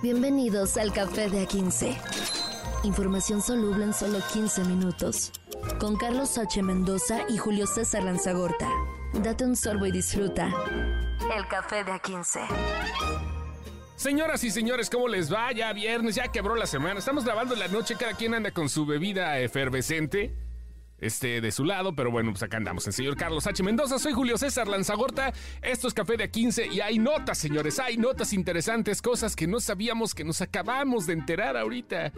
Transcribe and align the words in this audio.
Bienvenidos 0.00 0.76
al 0.76 0.92
Café 0.92 1.28
de 1.28 1.44
A15. 1.44 1.96
Información 2.84 3.42
soluble 3.42 3.82
en 3.82 3.92
solo 3.92 4.20
15 4.32 4.62
minutos. 4.62 5.32
Con 5.80 5.96
Carlos 5.96 6.38
H. 6.38 6.62
Mendoza 6.62 7.22
y 7.28 7.36
Julio 7.36 7.66
César 7.66 8.04
Lanzagorta. 8.04 8.68
Date 9.14 9.44
un 9.44 9.56
sorbo 9.56 9.86
y 9.86 9.90
disfruta. 9.90 10.54
El 11.36 11.48
Café 11.48 11.82
de 11.82 11.90
A15. 11.90 12.46
Señoras 13.96 14.44
y 14.44 14.52
señores, 14.52 14.88
¿cómo 14.88 15.08
les 15.08 15.32
va? 15.32 15.50
Ya 15.50 15.72
viernes, 15.72 16.14
ya 16.14 16.28
quebró 16.28 16.54
la 16.54 16.66
semana. 16.66 17.00
Estamos 17.00 17.24
grabando 17.24 17.56
la 17.56 17.66
noche, 17.66 17.96
cada 17.98 18.12
quien 18.12 18.34
anda 18.34 18.52
con 18.52 18.68
su 18.68 18.86
bebida 18.86 19.40
efervescente. 19.40 20.36
Este 21.00 21.40
de 21.40 21.52
su 21.52 21.64
lado, 21.64 21.94
pero 21.94 22.10
bueno, 22.10 22.32
pues 22.32 22.42
acá 22.42 22.56
andamos. 22.56 22.86
El 22.88 22.92
señor 22.92 23.16
Carlos 23.16 23.46
H. 23.46 23.62
Mendoza, 23.62 23.98
soy 23.98 24.12
Julio 24.12 24.36
César 24.36 24.66
Lanzagorta. 24.66 25.32
Esto 25.62 25.86
es 25.86 25.94
Café 25.94 26.16
de 26.16 26.30
A15 26.30 26.72
y 26.72 26.80
hay 26.80 26.98
notas, 26.98 27.38
señores. 27.38 27.78
Hay 27.78 27.96
notas 27.96 28.32
interesantes, 28.32 29.00
cosas 29.00 29.36
que 29.36 29.46
no 29.46 29.60
sabíamos, 29.60 30.14
que 30.14 30.24
nos 30.24 30.40
acabamos 30.40 31.06
de 31.06 31.12
enterar 31.12 31.56
ahorita. 31.56 32.12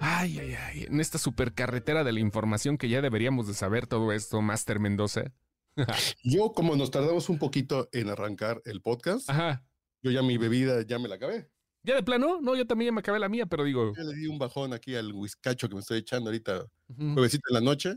Ay, 0.00 0.38
ay, 0.38 0.54
ay. 0.54 0.84
En 0.84 1.00
esta 1.00 1.18
supercarretera 1.18 2.04
de 2.04 2.12
la 2.12 2.20
información 2.20 2.76
que 2.76 2.88
ya 2.88 3.00
deberíamos 3.00 3.46
de 3.46 3.54
saber 3.54 3.86
todo 3.86 4.12
esto, 4.12 4.42
Master 4.42 4.80
Mendoza. 4.80 5.32
Yo, 6.22 6.52
como 6.52 6.76
nos 6.76 6.90
tardamos 6.90 7.28
un 7.30 7.38
poquito 7.38 7.88
en 7.92 8.10
arrancar 8.10 8.60
el 8.66 8.82
podcast, 8.82 9.30
Ajá. 9.30 9.64
yo 10.02 10.10
ya 10.10 10.20
mi 10.22 10.36
bebida 10.36 10.82
ya 10.84 10.98
me 10.98 11.08
la 11.08 11.14
acabé. 11.14 11.48
¿Ya 11.82 11.94
de 11.94 12.02
plano? 12.02 12.40
No, 12.42 12.54
yo 12.56 12.66
también 12.66 12.88
ya 12.90 12.92
me 12.92 13.00
acabé 13.00 13.18
la 13.18 13.30
mía, 13.30 13.46
pero 13.46 13.64
digo. 13.64 13.94
Ya 13.96 14.02
le 14.02 14.14
di 14.14 14.26
un 14.26 14.38
bajón 14.38 14.74
aquí 14.74 14.94
al 14.96 15.12
whiskacho 15.14 15.66
que 15.68 15.74
me 15.74 15.80
estoy 15.80 15.98
echando 15.98 16.28
ahorita, 16.28 16.66
ujú. 16.88 17.14
juevesito 17.14 17.44
en 17.48 17.54
la 17.54 17.60
noche. 17.62 17.94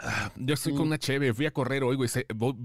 Ah, 0.00 0.32
yo 0.36 0.54
estoy 0.54 0.72
con 0.72 0.82
una 0.88 0.98
cheve, 0.98 1.32
fui 1.32 1.46
a 1.46 1.52
correr 1.52 1.84
hoy, 1.84 1.94
güey. 1.96 2.10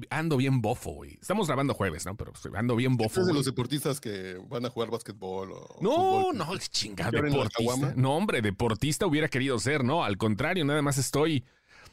Ando 0.10 0.36
bien 0.36 0.62
bofo, 0.62 0.92
güey. 0.92 1.18
Estamos 1.22 1.48
grabando 1.48 1.74
jueves, 1.76 2.06
¿no? 2.06 2.16
Pero 2.18 2.34
pues, 2.34 2.54
ando 2.56 2.76
bien 2.76 2.98
bofo. 2.98 3.22
¿Es 3.22 3.28
de 3.28 3.34
los 3.34 3.46
deportistas 3.46 4.02
que 4.02 4.42
van 4.50 4.66
a 4.66 4.70
jugar 4.70 4.90
básquetbol 4.90 5.52
o 5.52 5.78
No, 5.80 5.92
fútbol? 5.92 6.38
no, 6.38 6.58
chingada, 6.58 7.12
¿Que 7.12 7.18
abren 7.18 7.38
la 7.38 7.44
deportista. 7.44 7.94
No, 7.96 8.16
hombre, 8.16 8.42
deportista 8.42 9.06
hubiera 9.06 9.28
querido 9.28 9.60
ser, 9.60 9.84
no. 9.84 10.04
Al 10.04 10.18
contrario, 10.18 10.66
nada 10.66 10.82
más 10.82 10.98
estoy 10.98 11.46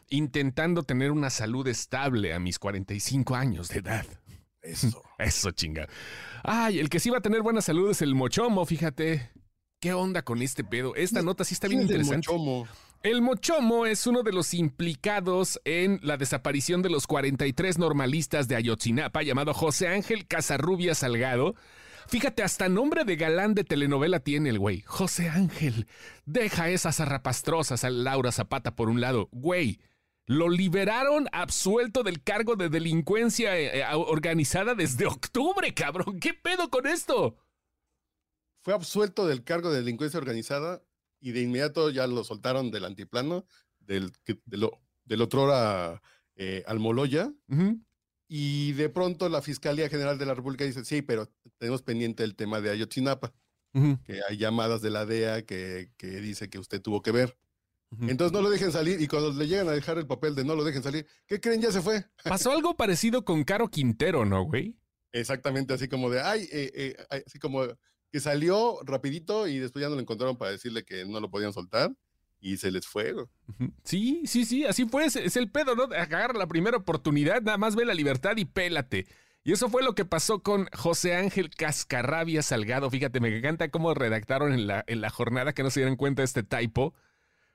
intentando 0.08 0.84
tener 0.84 1.10
una 1.12 1.30
salud 1.30 1.66
estable 1.68 2.32
a 2.32 2.38
mis 2.38 2.58
45 2.58 3.34
años 3.34 3.68
de 3.68 3.80
edad. 3.80 4.06
Eso. 4.62 5.02
Eso, 5.18 5.50
chinga. 5.50 5.86
Ay, 6.44 6.78
el 6.78 6.88
que 6.88 6.98
sí 6.98 7.10
va 7.10 7.18
a 7.18 7.22
tener 7.22 7.42
buena 7.42 7.60
salud 7.60 7.90
es 7.90 8.00
el 8.02 8.14
mochomo, 8.14 8.64
fíjate. 8.64 9.30
¿Qué 9.80 9.92
onda 9.92 10.22
con 10.22 10.40
este 10.40 10.64
pedo? 10.64 10.94
Esta 10.96 11.20
nota 11.22 11.44
sí 11.44 11.52
está 11.54 11.68
bien 11.68 11.80
¿Quién 11.86 12.00
es 12.00 12.08
el 12.08 12.14
interesante. 12.14 12.32
mochomo? 12.32 12.66
El 13.02 13.22
Mochomo 13.22 13.86
es 13.86 14.06
uno 14.06 14.22
de 14.22 14.32
los 14.32 14.52
implicados 14.54 15.60
en 15.64 16.00
la 16.02 16.16
desaparición 16.16 16.82
de 16.82 16.90
los 16.90 17.06
43 17.06 17.78
normalistas 17.78 18.48
de 18.48 18.56
Ayotzinapa 18.56 19.22
llamado 19.22 19.54
José 19.54 19.88
Ángel 19.88 20.26
Casarrubia 20.26 20.94
Salgado. 20.94 21.54
Fíjate, 22.08 22.42
hasta 22.42 22.68
nombre 22.68 23.04
de 23.04 23.16
galán 23.16 23.54
de 23.54 23.64
telenovela 23.64 24.20
tiene 24.20 24.50
el 24.50 24.58
güey. 24.58 24.82
José 24.82 25.28
Ángel, 25.28 25.86
deja 26.24 26.68
esas 26.70 27.00
arrapastrosas 27.00 27.84
a 27.84 27.90
Laura 27.90 28.32
Zapata 28.32 28.74
por 28.74 28.88
un 28.88 29.00
lado. 29.00 29.28
Güey, 29.32 29.80
lo 30.26 30.48
liberaron 30.48 31.28
absuelto 31.32 32.02
del 32.02 32.22
cargo 32.22 32.56
de 32.56 32.68
delincuencia 32.68 33.56
eh, 33.56 33.80
eh, 33.80 33.84
organizada 33.94 34.74
desde 34.74 35.06
octubre, 35.06 35.72
cabrón. 35.74 36.18
¿Qué 36.18 36.34
pedo 36.34 36.70
con 36.70 36.86
esto? 36.86 37.36
Fue 38.62 38.74
absuelto 38.74 39.26
del 39.26 39.44
cargo 39.44 39.70
de 39.70 39.78
delincuencia 39.78 40.18
organizada 40.18 40.82
y 41.20 41.32
de 41.32 41.42
inmediato 41.42 41.90
ya 41.90 42.06
lo 42.06 42.24
soltaron 42.24 42.70
del 42.70 42.84
antiplano, 42.84 43.46
del, 43.80 44.12
que- 44.24 44.40
de 44.44 44.56
lo- 44.56 44.80
del 45.04 45.22
otro 45.22 45.42
hora 45.44 46.02
eh, 46.36 46.62
Almoloya. 46.66 47.32
Ujú. 47.48 47.80
Y 48.28 48.72
de 48.72 48.88
pronto 48.88 49.28
la 49.28 49.40
Fiscalía 49.42 49.88
General 49.88 50.18
de 50.18 50.26
la 50.26 50.34
República 50.34 50.64
dice, 50.64 50.84
sí, 50.84 51.00
pero 51.02 51.30
tenemos 51.58 51.82
pendiente 51.82 52.24
el 52.24 52.34
tema 52.34 52.60
de 52.60 52.70
Ayotzinapa, 52.70 53.32
Ujú. 53.72 53.98
que 54.04 54.20
hay 54.28 54.36
llamadas 54.36 54.82
de 54.82 54.90
la 54.90 55.06
DEA 55.06 55.42
que, 55.46 55.92
que 55.96 56.08
dice 56.20 56.50
que 56.50 56.58
usted 56.58 56.82
tuvo 56.82 57.02
que 57.02 57.12
ver. 57.12 57.38
Entonces 58.00 58.32
no 58.32 58.42
lo 58.42 58.50
dejen 58.50 58.72
salir 58.72 59.00
y 59.00 59.06
cuando 59.06 59.32
le 59.32 59.46
llegan 59.46 59.68
a 59.68 59.72
dejar 59.72 59.96
el 59.96 60.08
papel 60.08 60.34
de 60.34 60.44
no 60.44 60.56
lo 60.56 60.64
dejen 60.64 60.82
salir, 60.82 61.06
¿qué 61.26 61.40
creen? 61.40 61.62
Ya 61.62 61.70
se 61.70 61.80
fue. 61.80 62.04
Pasó 62.24 62.50
algo 62.50 62.76
parecido 62.76 63.24
con 63.24 63.44
Caro 63.44 63.68
Quintero, 63.70 64.24
¿no, 64.24 64.42
güey? 64.42 64.76
Exactamente 65.12 65.72
así 65.72 65.86
como 65.88 66.10
de, 66.10 66.20
ay, 66.20 66.42
eh, 66.52 66.72
eh, 66.74 66.96
ay", 67.10 67.22
así 67.24 67.38
como 67.38 67.62
que 68.12 68.20
salió 68.20 68.78
rapidito 68.84 69.46
y 69.46 69.58
después 69.58 69.82
ya 69.82 69.88
no 69.88 69.94
lo 69.94 70.00
encontraron 70.00 70.36
para 70.36 70.52
decirle 70.52 70.84
que 70.84 71.04
no 71.04 71.20
lo 71.20 71.30
podían 71.30 71.52
soltar 71.52 71.92
y 72.40 72.56
se 72.58 72.70
les 72.70 72.86
fue. 72.86 73.14
Sí, 73.84 74.22
sí, 74.26 74.44
sí, 74.44 74.64
así 74.64 74.84
fue, 74.86 75.06
es, 75.06 75.36
el 75.36 75.50
pedo, 75.50 75.74
¿no? 75.74 75.84
Agarra 75.84 76.38
la 76.38 76.46
primera 76.46 76.76
oportunidad, 76.76 77.42
nada 77.42 77.58
más 77.58 77.74
ve 77.76 77.84
la 77.84 77.94
libertad 77.94 78.36
y 78.36 78.44
pélate. 78.44 79.06
Y 79.42 79.52
eso 79.52 79.68
fue 79.68 79.82
lo 79.82 79.94
que 79.94 80.04
pasó 80.04 80.42
con 80.42 80.68
José 80.72 81.14
Ángel 81.14 81.50
Cascarrabia 81.50 82.42
Salgado. 82.42 82.90
Fíjate, 82.90 83.20
me 83.20 83.36
encanta 83.36 83.68
cómo 83.70 83.94
redactaron 83.94 84.52
en 84.52 84.66
la, 84.66 84.84
en 84.88 85.00
la 85.00 85.10
jornada 85.10 85.52
que 85.52 85.62
no 85.62 85.70
se 85.70 85.80
dieron 85.80 85.96
cuenta 85.96 86.22
de 86.22 86.26
este 86.26 86.42
typo. 86.42 86.94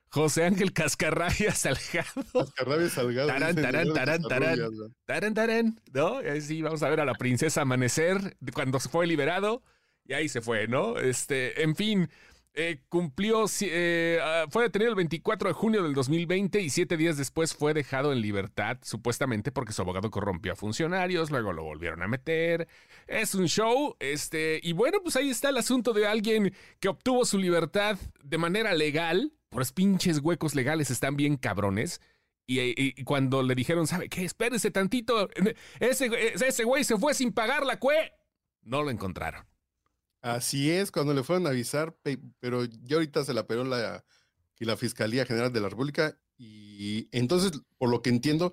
José 0.08 0.44
Ángel 0.44 0.72
Cascarrabia 0.72 1.54
Salgado. 1.54 2.24
Cascarrabias 2.32 2.92
Salgado. 2.92 3.28
Tarán, 3.28 3.56
tarán, 3.56 3.74
"Eres 3.82 3.94
tarán, 3.94 4.22
tarán". 4.22 4.58
Tarán, 5.04 5.34
tarán, 5.34 5.80
¿no? 5.92 6.20
Sí, 6.40 6.62
vamos 6.62 6.82
a 6.82 6.88
ver 6.88 7.00
a 7.00 7.04
la 7.04 7.14
princesa 7.14 7.62
amanecer 7.62 8.36
cuando 8.54 8.80
fue 8.80 9.06
liberado. 9.06 9.62
Y 10.04 10.12
ahí 10.14 10.28
se 10.28 10.40
fue, 10.40 10.66
¿no? 10.68 10.98
Este, 10.98 11.62
en 11.62 11.76
fin, 11.76 12.08
eh, 12.54 12.80
cumplió, 12.88 13.46
eh, 13.62 14.18
ah, 14.20 14.46
fue 14.50 14.64
detenido 14.64 14.90
el 14.90 14.96
24 14.96 15.48
de 15.48 15.54
junio 15.54 15.82
del 15.82 15.94
2020 15.94 16.60
y 16.60 16.70
siete 16.70 16.96
días 16.96 17.16
después 17.16 17.54
fue 17.54 17.72
dejado 17.72 18.12
en 18.12 18.20
libertad, 18.20 18.78
supuestamente 18.82 19.52
porque 19.52 19.72
su 19.72 19.80
abogado 19.82 20.10
corrompió 20.10 20.52
a 20.52 20.56
funcionarios, 20.56 21.30
luego 21.30 21.52
lo 21.52 21.62
volvieron 21.62 22.02
a 22.02 22.08
meter. 22.08 22.68
Es 23.06 23.34
un 23.34 23.46
show, 23.46 23.96
este, 24.00 24.60
y 24.62 24.72
bueno, 24.72 24.98
pues 25.02 25.16
ahí 25.16 25.30
está 25.30 25.48
el 25.50 25.56
asunto 25.56 25.92
de 25.92 26.06
alguien 26.06 26.52
que 26.80 26.88
obtuvo 26.88 27.24
su 27.24 27.38
libertad 27.38 27.96
de 28.22 28.38
manera 28.38 28.74
legal. 28.74 29.32
Por 29.48 29.70
pinches 29.72 30.18
huecos 30.18 30.54
legales 30.54 30.90
están 30.90 31.14
bien 31.16 31.36
cabrones. 31.36 32.00
Y, 32.46 32.58
y- 32.60 32.74
y 32.96 33.04
cuando 33.04 33.42
le 33.42 33.54
dijeron, 33.54 33.86
¿sabe 33.86 34.08
qué? 34.08 34.24
Espérese 34.24 34.70
tantito. 34.70 35.28
Ese, 35.78 36.10
ese 36.34 36.64
güey 36.64 36.84
se 36.84 36.96
fue 36.98 37.14
sin 37.14 37.32
pagar 37.32 37.64
la 37.64 37.78
cue. 37.78 38.12
No 38.62 38.82
lo 38.82 38.90
encontraron. 38.90 39.44
Así 40.22 40.70
es, 40.70 40.90
cuando 40.92 41.12
le 41.14 41.22
fueron 41.24 41.46
a 41.46 41.50
avisar, 41.50 41.96
pe- 42.02 42.20
pero 42.38 42.64
ya 42.64 42.96
ahorita 42.96 43.24
se 43.24 43.34
la 43.34 43.46
peró 43.46 43.64
la, 43.64 44.04
que 44.54 44.64
la 44.64 44.76
Fiscalía 44.76 45.26
General 45.26 45.52
de 45.52 45.60
la 45.60 45.68
República 45.68 46.18
y 46.38 47.08
entonces, 47.12 47.52
por 47.76 47.90
lo 47.90 48.02
que 48.02 48.10
entiendo, 48.10 48.52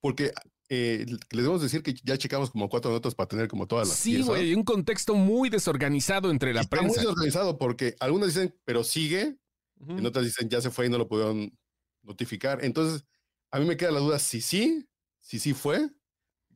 porque 0.00 0.32
eh, 0.68 1.04
les 1.08 1.20
debemos 1.30 1.60
decir 1.62 1.82
que 1.82 1.94
ya 2.04 2.16
checamos 2.16 2.50
como 2.50 2.68
cuatro 2.68 2.92
notas 2.92 3.14
para 3.16 3.26
tener 3.28 3.48
como 3.48 3.66
todas 3.66 3.88
las 3.88 3.98
Sí, 3.98 4.22
güey, 4.22 4.54
un 4.54 4.62
contexto 4.62 5.14
muy 5.14 5.50
desorganizado 5.50 6.30
entre 6.30 6.54
la 6.54 6.60
Está 6.60 6.76
muy 6.76 6.86
prensa. 6.86 7.00
desorganizado 7.00 7.58
porque 7.58 7.96
algunas 7.98 8.28
dicen, 8.28 8.56
pero 8.64 8.84
sigue, 8.84 9.36
en 9.80 10.06
otras 10.06 10.24
dicen, 10.24 10.48
ya 10.48 10.60
se 10.60 10.70
fue 10.70 10.86
y 10.86 10.88
no 10.90 10.98
lo 10.98 11.08
pudieron 11.08 11.58
notificar. 12.02 12.64
Entonces, 12.64 13.04
a 13.50 13.58
mí 13.58 13.66
me 13.66 13.76
queda 13.76 13.90
la 13.90 14.00
duda 14.00 14.18
si 14.20 14.40
sí, 14.40 14.88
si 15.18 15.40
sí 15.40 15.54
fue, 15.54 15.90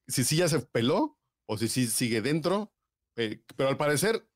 si 0.07 0.23
sí 0.23 0.37
ya 0.37 0.49
se 0.49 0.61
peló 0.61 1.19
o 1.47 1.59
si 1.59 1.67
sí 1.69 1.87
sigue 1.89 2.21
dentro, 2.23 2.73
eh, 3.17 3.43
pero 3.57 3.69
al 3.69 3.77
parecer 3.77 4.29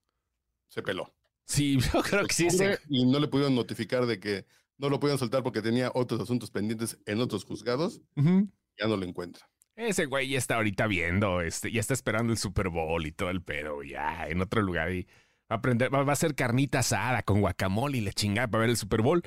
se 0.68 0.82
peló. 0.82 1.12
Sí, 1.44 1.78
yo 1.92 2.02
creo 2.02 2.26
que 2.26 2.34
sí. 2.34 2.48
Y 2.88 3.06
no 3.06 3.18
le 3.18 3.28
pudieron 3.28 3.54
notificar 3.54 4.06
de 4.06 4.20
que 4.20 4.46
no 4.76 4.88
lo 4.88 5.00
pudieron 5.00 5.18
soltar 5.18 5.42
porque 5.42 5.62
tenía 5.62 5.90
otros 5.94 6.20
asuntos 6.20 6.50
pendientes 6.50 6.98
en 7.06 7.20
otros 7.20 7.44
juzgados. 7.44 8.00
Ya 8.16 8.86
no 8.86 8.96
lo 8.96 9.04
encuentra. 9.04 9.48
Ese 9.74 10.06
güey 10.06 10.28
ya 10.28 10.38
está 10.38 10.56
ahorita 10.56 10.86
viendo, 10.88 11.40
este, 11.40 11.70
ya 11.70 11.80
está 11.80 11.94
esperando 11.94 12.32
el 12.32 12.38
Super 12.38 12.68
Bowl 12.68 13.06
y 13.06 13.12
todo 13.12 13.30
el 13.30 13.42
pedo, 13.42 13.82
ya 13.82 14.26
en 14.26 14.40
otro 14.40 14.60
lugar. 14.60 14.92
Y 14.92 15.04
va 15.50 15.54
a 15.54 15.54
aprender, 15.54 15.92
va, 15.92 16.02
va 16.02 16.12
a 16.12 16.14
hacer 16.14 16.34
carnita 16.34 16.80
asada 16.80 17.22
con 17.22 17.40
guacamole 17.40 17.98
y 17.98 18.00
le 18.00 18.12
chingada 18.12 18.48
para 18.48 18.62
ver 18.62 18.70
el 18.70 18.76
Super 18.76 19.02
Bowl. 19.02 19.22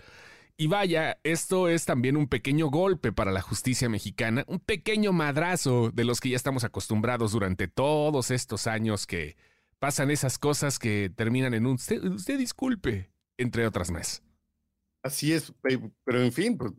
Y 0.58 0.68
vaya, 0.68 1.19
esto 1.23 1.69
es 1.69 1.85
también 1.85 2.18
un 2.18 2.28
pequeño 2.28 2.68
golpe 2.68 3.12
para 3.12 3.31
la 3.31 3.41
justicia 3.41 3.90
mexicana, 3.90 4.44
un 4.47 4.59
pequeño 4.59 5.13
madrazo 5.13 5.90
de 5.91 6.03
los 6.03 6.19
que 6.19 6.29
ya 6.29 6.35
estamos 6.35 6.63
acostumbrados 6.63 7.31
durante 7.31 7.68
todos 7.68 8.29
estos 8.29 8.68
años 8.68 9.08
que 9.08 9.38
pasan 9.81 10.12
esas 10.12 10.38
cosas 10.38 10.78
que 10.78 11.09
terminan 11.09 11.56
en 11.56 11.66
un 11.66 11.74
usted, 11.74 12.03
usted 12.03 12.38
disculpe, 12.38 13.11
entre 13.38 13.66
otras 13.66 13.90
más. 13.90 14.22
Así 15.02 15.34
es, 15.34 15.52
pe- 15.59 15.91
pero 16.03 16.22
en 16.22 16.32
fin, 16.32 16.55
pues, 16.55 16.72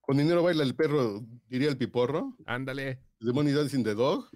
con 0.00 0.16
dinero 0.16 0.42
baila 0.42 0.62
el 0.62 0.74
perro, 0.74 1.20
diría 1.48 1.68
el 1.68 1.76
piporro. 1.76 2.34
Ándale. 2.46 3.02
The 3.20 3.32
money 3.34 3.52
dancing 3.52 3.84
the 3.84 3.94
dog. 3.94 4.26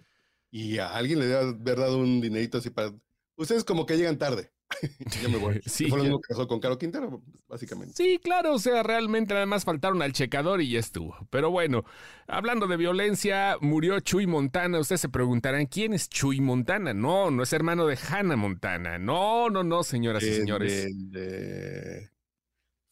Y 0.50 0.76
a 0.79 0.93
alguien 0.94 1.19
le 1.20 1.26
debe 1.29 1.41
haber 1.41 1.79
dado 1.79 1.97
un 1.99 2.20
dinerito 2.20 2.59
así 2.59 2.69
para. 2.69 2.93
Ustedes 3.37 3.64
como 3.64 3.87
que 3.87 3.97
llegan 3.97 4.19
tarde. 4.19 4.53
Ya 5.22 5.28
me 5.28 5.37
voy. 5.38 5.61
Sí, 5.67 5.88
Fue 5.88 5.99
lo 5.99 6.05
ya- 6.05 6.11
mismo 6.11 6.20
que 6.20 6.28
pasó 6.34 6.46
con 6.49 6.61
Caro 6.61 6.78
Quintero, 6.78 7.22
básicamente. 7.49 7.94
Sí, 7.96 8.19
claro, 8.22 8.55
o 8.55 8.58
sea, 8.58 8.82
realmente 8.82 9.34
nada 9.34 9.46
más 9.46 9.64
faltaron 9.64 10.00
al 10.02 10.12
checador 10.12 10.61
y 10.62 10.70
ya 10.70 10.78
estuvo. 10.81 11.17
Pero 11.31 11.50
bueno, 11.50 11.84
hablando 12.26 12.67
de 12.67 12.76
violencia, 12.76 13.56
murió 13.61 14.00
Chuy 14.00 14.26
Montana. 14.26 14.78
Ustedes 14.78 15.00
se 15.00 15.08
preguntarán, 15.08 15.67
¿quién 15.67 15.93
es 15.93 16.08
Chuy 16.08 16.40
Montana? 16.40 16.94
No, 16.94 17.31
no 17.31 17.43
es 17.43 17.52
hermano 17.52 17.87
de 17.87 17.96
Hannah 18.08 18.37
Montana. 18.37 18.99
No, 18.99 19.50
no, 19.50 19.62
no, 19.64 19.82
señoras 19.82 20.22
y 20.22 20.32
señores. 20.34 20.87
de- 21.11 21.20
de- 21.20 22.11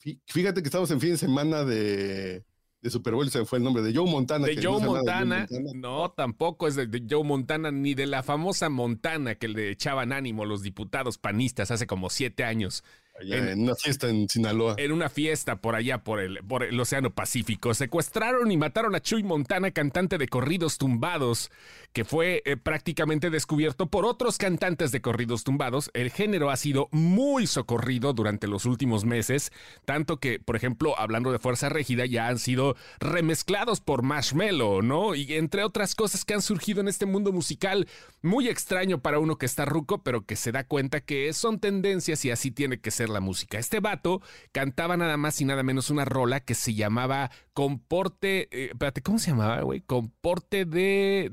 Fí- 0.01 0.21
Fíjate 0.27 0.63
que 0.63 0.69
estamos 0.69 0.91
en 0.91 1.01
fin 1.01 1.11
de 1.11 1.17
semana 1.19 1.65
de 1.65 2.45
de 2.81 2.91
Super 2.91 3.15
Bowl 3.15 3.29
se 3.31 3.45
fue 3.45 3.59
el 3.59 3.65
nombre 3.65 3.83
de 3.83 3.95
Joe 3.95 4.09
Montana. 4.09 4.47
De 4.47 4.57
que 4.57 4.67
Joe 4.67 4.81
no 4.81 4.93
Montana, 4.93 5.47
no, 5.75 6.11
tampoco 6.11 6.69
es 6.69 6.77
de, 6.77 6.87
de 6.87 7.05
Joe 7.09 7.25
Montana, 7.25 7.71
ni 7.71 7.95
de 7.95 8.07
la 8.07 8.23
famosa 8.23 8.69
Montana 8.69 9.35
que 9.35 9.49
le 9.49 9.71
echaban 9.71 10.13
ánimo 10.13 10.45
los 10.45 10.63
diputados 10.63 11.19
panistas 11.19 11.71
hace 11.71 11.87
como 11.87 12.11
siete 12.11 12.45
años. 12.45 12.85
Allá 13.21 13.51
en, 13.51 13.63
una 13.63 13.75
fiesta 13.75 14.09
en 14.09 14.29
Sinaloa. 14.29 14.77
En 14.79 14.93
una 14.93 15.09
fiesta 15.09 15.61
por 15.61 15.75
allá, 15.75 16.05
por 16.05 16.21
el, 16.21 16.39
por 16.45 16.63
el 16.63 16.79
Océano 16.79 17.11
Pacífico. 17.11 17.75
Secuestraron 17.75 18.51
y 18.53 18.57
mataron 18.57 18.95
a 18.95 19.01
Chuy 19.01 19.25
Montana, 19.25 19.73
cantante 19.73 20.19
de 20.19 20.29
corridos 20.29 20.79
tumbados, 20.79 21.51
que 21.99 22.05
fue 22.05 22.43
eh, 22.45 22.57
prácticamente 22.57 23.29
descubierto 23.29 23.91
por 23.91 24.07
otros 24.07 24.39
cantantes 24.39 24.93
de 24.93 25.01
corridos 25.01 25.43
tumbados. 25.43 25.91
El 25.95 26.13
género 26.13 26.49
ha 26.49 26.57
sido 26.57 26.89
muy 26.93 27.49
socorrido 27.49 28.13
durante 28.13 28.47
los 28.47 28.67
últimos 28.67 29.05
meses, 29.05 29.51
tanto 29.85 30.19
que, 30.19 30.39
por 30.39 30.55
ejemplo, 30.55 30.95
hablando 30.97 31.33
de 31.33 31.41
Fuerza 31.41 31.69
Régida, 31.69 32.07
ya 32.07 32.29
han 32.29 32.39
sido 32.39 32.77
remezclados 33.01 33.81
por 33.81 34.05
Marshmello, 34.05 34.81
¿no? 34.81 35.17
Y 35.17 35.35
entre 35.35 35.65
otras 35.65 35.97
cosas 35.97 36.25
que 36.25 36.35
han 36.35 36.43
surgido 36.43 36.81
en 36.81 36.87
este 36.87 37.05
mundo 37.05 37.33
musical, 37.33 37.89
muy 38.23 38.47
extraño 38.47 39.01
para 39.01 39.19
uno 39.19 39.37
que 39.37 39.47
está 39.47 39.65
ruco, 39.65 40.05
pero 40.05 40.25
que 40.25 40.37
se 40.37 40.53
da 40.53 40.63
cuenta 40.63 41.01
que 41.01 41.33
son 41.33 41.59
tendencias 41.59 42.25
y 42.25 42.31
así 42.31 42.53
tiene 42.53 42.79
que 42.79 42.93
ser 42.93 43.09
la 43.09 43.19
música. 43.19 43.59
Este 43.59 43.81
vato 43.81 44.23
cantaba 44.53 44.97
nada 44.97 45.17
más 45.17 45.41
y 45.41 45.45
nada 45.45 45.65
menos 45.65 45.91
una 45.91 46.05
rola 46.05 46.39
que 46.39 46.55
se 46.55 46.75
llamaba 46.75 47.33
Comporte. 47.55 48.49
Eh, 48.53 48.69
espérate, 48.71 49.03
¿cómo 49.03 49.19
se 49.19 49.33
llamaba, 49.33 49.63
güey? 49.63 49.81
Comporte 49.81 50.65
de. 50.65 51.29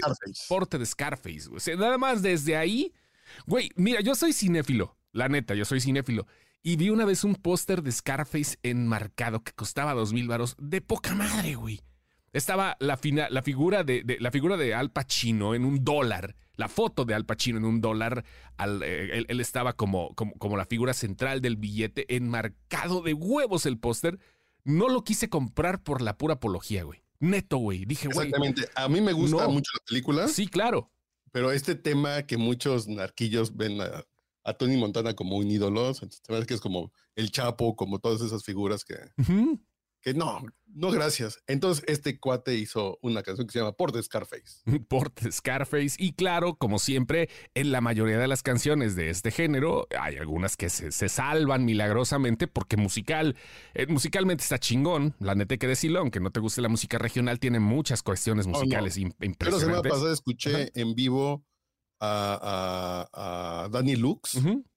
Scarface. 0.00 0.44
Porte 0.48 0.78
de 0.78 0.86
Scarface. 0.86 1.48
O 1.54 1.60
sea, 1.60 1.76
nada 1.76 1.98
más 1.98 2.22
desde 2.22 2.56
ahí. 2.56 2.92
Güey, 3.46 3.70
mira, 3.76 4.00
yo 4.00 4.14
soy 4.14 4.32
cinéfilo. 4.32 4.96
La 5.12 5.28
neta, 5.28 5.54
yo 5.54 5.64
soy 5.64 5.80
cinéfilo. 5.80 6.26
Y 6.62 6.76
vi 6.76 6.90
una 6.90 7.04
vez 7.04 7.24
un 7.24 7.34
póster 7.34 7.82
de 7.82 7.90
Scarface 7.90 8.58
enmarcado 8.62 9.42
que 9.42 9.52
costaba 9.52 9.94
dos 9.94 10.12
mil 10.12 10.28
varos. 10.28 10.56
De 10.58 10.80
poca 10.80 11.14
madre, 11.14 11.54
güey. 11.54 11.80
Estaba 12.32 12.76
la, 12.78 12.98
la, 13.30 13.42
figura 13.42 13.82
de, 13.82 14.16
la 14.20 14.30
figura 14.30 14.56
de 14.56 14.74
Al 14.74 14.92
Pacino 14.92 15.54
en 15.54 15.64
un 15.64 15.84
dólar. 15.84 16.36
La 16.54 16.68
foto 16.68 17.04
de 17.04 17.14
Al 17.14 17.24
Pacino 17.24 17.58
en 17.58 17.64
un 17.64 17.80
dólar. 17.80 18.24
Eh, 18.58 19.10
él, 19.12 19.26
él, 19.28 19.40
estaba 19.40 19.72
como, 19.72 20.14
como, 20.14 20.34
como 20.34 20.56
la 20.56 20.66
figura 20.66 20.92
central 20.92 21.40
del 21.40 21.56
billete, 21.56 22.14
enmarcado 22.14 23.02
de 23.02 23.14
huevos 23.14 23.66
el 23.66 23.78
póster. 23.78 24.18
No 24.62 24.88
lo 24.88 25.02
quise 25.02 25.28
comprar 25.28 25.82
por 25.82 26.02
la 26.02 26.18
pura 26.18 26.34
apología, 26.34 26.84
güey. 26.84 27.02
Neto, 27.20 27.58
güey. 27.58 27.84
Dije, 27.84 28.08
güey. 28.08 28.28
Exactamente. 28.28 28.68
A 28.74 28.88
mí 28.88 29.00
me 29.00 29.12
gusta 29.12 29.44
no. 29.44 29.50
mucho 29.50 29.70
la 29.78 29.84
película. 29.86 30.28
Sí, 30.28 30.46
claro. 30.48 30.90
Pero 31.32 31.52
este 31.52 31.74
tema 31.76 32.22
que 32.24 32.36
muchos 32.36 32.88
narquillos 32.88 33.56
ven 33.56 33.80
a, 33.80 34.04
a 34.42 34.54
Tony 34.54 34.76
Montana 34.76 35.14
como 35.14 35.36
un 35.36 35.48
ídolo, 35.50 35.86
entonces 35.88 36.46
que 36.46 36.54
es 36.54 36.60
como 36.60 36.92
el 37.14 37.30
Chapo, 37.30 37.76
como 37.76 37.98
todas 38.00 38.20
esas 38.22 38.42
figuras 38.42 38.84
que, 38.84 38.94
Uh 38.94 39.22
-huh. 39.22 39.60
Que 40.00 40.14
no, 40.14 40.42
no 40.66 40.90
gracias. 40.90 41.42
Entonces 41.46 41.84
este 41.86 42.18
cuate 42.18 42.54
hizo 42.54 42.98
una 43.02 43.22
canción 43.22 43.46
que 43.46 43.52
se 43.52 43.58
llama 43.58 43.72
Porte 43.72 44.02
Scarface. 44.02 44.62
Porte 44.88 45.30
Scarface 45.30 45.96
y 45.98 46.12
claro, 46.12 46.54
como 46.54 46.78
siempre, 46.78 47.28
en 47.54 47.72
la 47.72 47.80
mayoría 47.80 48.18
de 48.18 48.28
las 48.28 48.42
canciones 48.42 48.96
de 48.96 49.10
este 49.10 49.30
género 49.30 49.86
hay 49.98 50.16
algunas 50.16 50.56
que 50.56 50.70
se, 50.70 50.92
se 50.92 51.08
salvan 51.08 51.64
milagrosamente 51.64 52.46
porque 52.46 52.76
musical, 52.76 53.36
eh, 53.74 53.86
musicalmente 53.86 54.42
está 54.42 54.58
chingón, 54.58 55.14
la 55.18 55.34
neta 55.34 55.54
hay 55.54 55.58
que 55.58 55.68
decirlo, 55.68 56.00
aunque 56.00 56.20
no 56.20 56.30
te 56.30 56.40
guste 56.40 56.60
la 56.60 56.68
música 56.68 56.98
regional, 56.98 57.38
tiene 57.38 57.60
muchas 57.60 58.02
cuestiones 58.02 58.46
musicales 58.46 58.96
oh, 58.96 59.00
no. 59.00 59.06
impresionantes. 59.06 59.48
Pero 59.48 59.58
semana 59.60 59.82
pasada 59.82 60.12
escuché 60.12 60.54
Ajá. 60.54 60.70
en 60.74 60.94
vivo 60.94 61.44
a, 62.00 63.08
a, 63.12 63.64
a 63.64 63.68
Danny 63.68 63.96
Lux. 63.96 64.34
Uh 64.36 64.40
-huh 64.40 64.69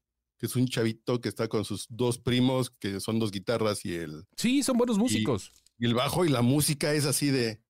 que 0.43 0.47
es 0.47 0.57
un 0.57 0.67
chavito 0.67 1.21
que 1.21 1.29
está 1.29 1.47
con 1.47 1.63
sus 1.63 1.87
dos 1.87 2.17
primos, 2.17 2.69
que 2.69 2.99
son 2.99 3.17
dos 3.17 3.31
guitarras 3.31 3.85
y 3.85 3.95
el... 3.95 4.25
Sí, 4.35 4.61
son 4.61 4.75
buenos 4.75 4.97
músicos. 4.97 5.53
Y, 5.77 5.85
y 5.85 5.87
el 5.87 5.93
bajo 5.93 6.25
y 6.25 6.29
la 6.29 6.41
música 6.41 6.91
es 6.91 7.05
así 7.05 7.31
de... 7.31 7.61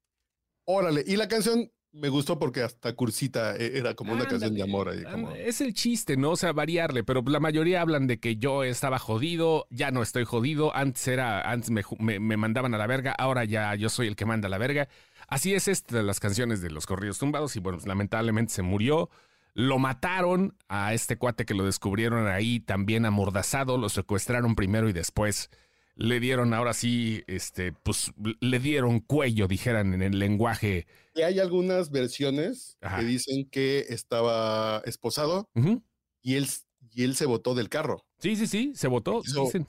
Órale. 0.65 1.03
Y 1.05 1.15
la 1.17 1.27
canción 1.27 1.71
me 1.91 2.09
gustó 2.09 2.39
porque 2.39 2.63
hasta 2.63 2.95
cursita 2.95 3.55
e, 3.57 3.77
era 3.77 3.93
como 3.93 4.13
una 4.13 4.25
canción 4.25 4.55
de 4.55 4.63
amor 4.63 4.89
ahí. 4.89 5.03
Como... 5.03 5.35
Es 5.35 5.61
el 5.61 5.75
chiste, 5.75 6.17
¿no? 6.17 6.31
O 6.31 6.35
sea, 6.35 6.51
variarle, 6.51 7.03
pero 7.03 7.21
la 7.27 7.39
mayoría 7.39 7.79
hablan 7.79 8.07
de 8.07 8.19
que 8.19 8.37
yo 8.37 8.63
estaba 8.63 8.97
jodido, 8.97 9.67
ya 9.69 9.91
no 9.91 10.01
estoy 10.01 10.23
jodido, 10.23 10.75
antes 10.75 11.07
era, 11.07 11.41
antes 11.41 11.69
me, 11.69 11.83
me, 11.99 12.19
me 12.19 12.37
mandaban 12.37 12.73
a 12.73 12.79
la 12.79 12.87
verga, 12.87 13.11
ahora 13.11 13.45
ya 13.45 13.75
yo 13.75 13.89
soy 13.89 14.07
el 14.07 14.15
que 14.15 14.25
manda 14.25 14.47
a 14.47 14.49
la 14.49 14.57
verga. 14.57 14.89
Así 15.27 15.53
es 15.53 15.67
esta 15.67 15.97
de 15.97 16.01
las 16.01 16.19
canciones 16.19 16.59
de 16.61 16.71
los 16.71 16.87
corridos 16.87 17.19
tumbados 17.19 17.55
y 17.55 17.59
bueno, 17.59 17.77
pues, 17.77 17.87
lamentablemente 17.87 18.51
se 18.51 18.63
murió. 18.63 19.11
Lo 19.53 19.77
mataron 19.77 20.57
a 20.67 20.93
este 20.93 21.17
cuate 21.17 21.45
que 21.45 21.53
lo 21.53 21.65
descubrieron 21.65 22.27
ahí 22.27 22.59
también 22.59 23.05
amordazado, 23.05 23.77
lo 23.77 23.89
secuestraron 23.89 24.55
primero 24.55 24.89
y 24.89 24.93
después 24.93 25.49
le 25.95 26.19
dieron 26.19 26.53
ahora 26.53 26.73
sí, 26.73 27.23
este, 27.27 27.71
pues 27.71 28.11
le 28.39 28.59
dieron 28.59 28.99
cuello, 28.99 29.47
dijeran 29.47 29.93
en 29.93 30.01
el 30.01 30.17
lenguaje. 30.17 30.87
Y 31.13 31.21
hay 31.21 31.39
algunas 31.39 31.91
versiones 31.91 32.77
Ajá. 32.81 32.99
que 32.99 33.05
dicen 33.05 33.47
que 33.49 33.85
estaba 33.89 34.81
esposado 34.85 35.49
uh 35.53 35.61
-huh. 35.61 35.83
y, 36.23 36.35
él, 36.35 36.47
y 36.91 37.03
él 37.03 37.15
se 37.15 37.27
botó 37.27 37.53
del 37.53 37.69
carro. 37.69 38.03
Sí, 38.17 38.35
sí, 38.35 38.47
sí, 38.47 38.71
se 38.75 38.87
botó. 38.87 39.21
So, 39.23 39.45
dicen. 39.45 39.67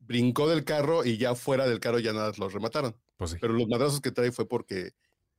Brincó 0.00 0.48
del 0.50 0.64
carro 0.64 1.06
y 1.06 1.16
ya 1.16 1.34
fuera 1.34 1.66
del 1.66 1.80
carro 1.80 1.98
ya 1.98 2.12
nada 2.12 2.30
los 2.36 2.52
remataron. 2.52 2.94
Pues 3.16 3.30
sí. 3.30 3.36
Pero 3.40 3.54
los 3.54 3.66
madrazos 3.68 4.02
que 4.02 4.10
trae 4.10 4.32
fue 4.32 4.46
porque 4.46 4.90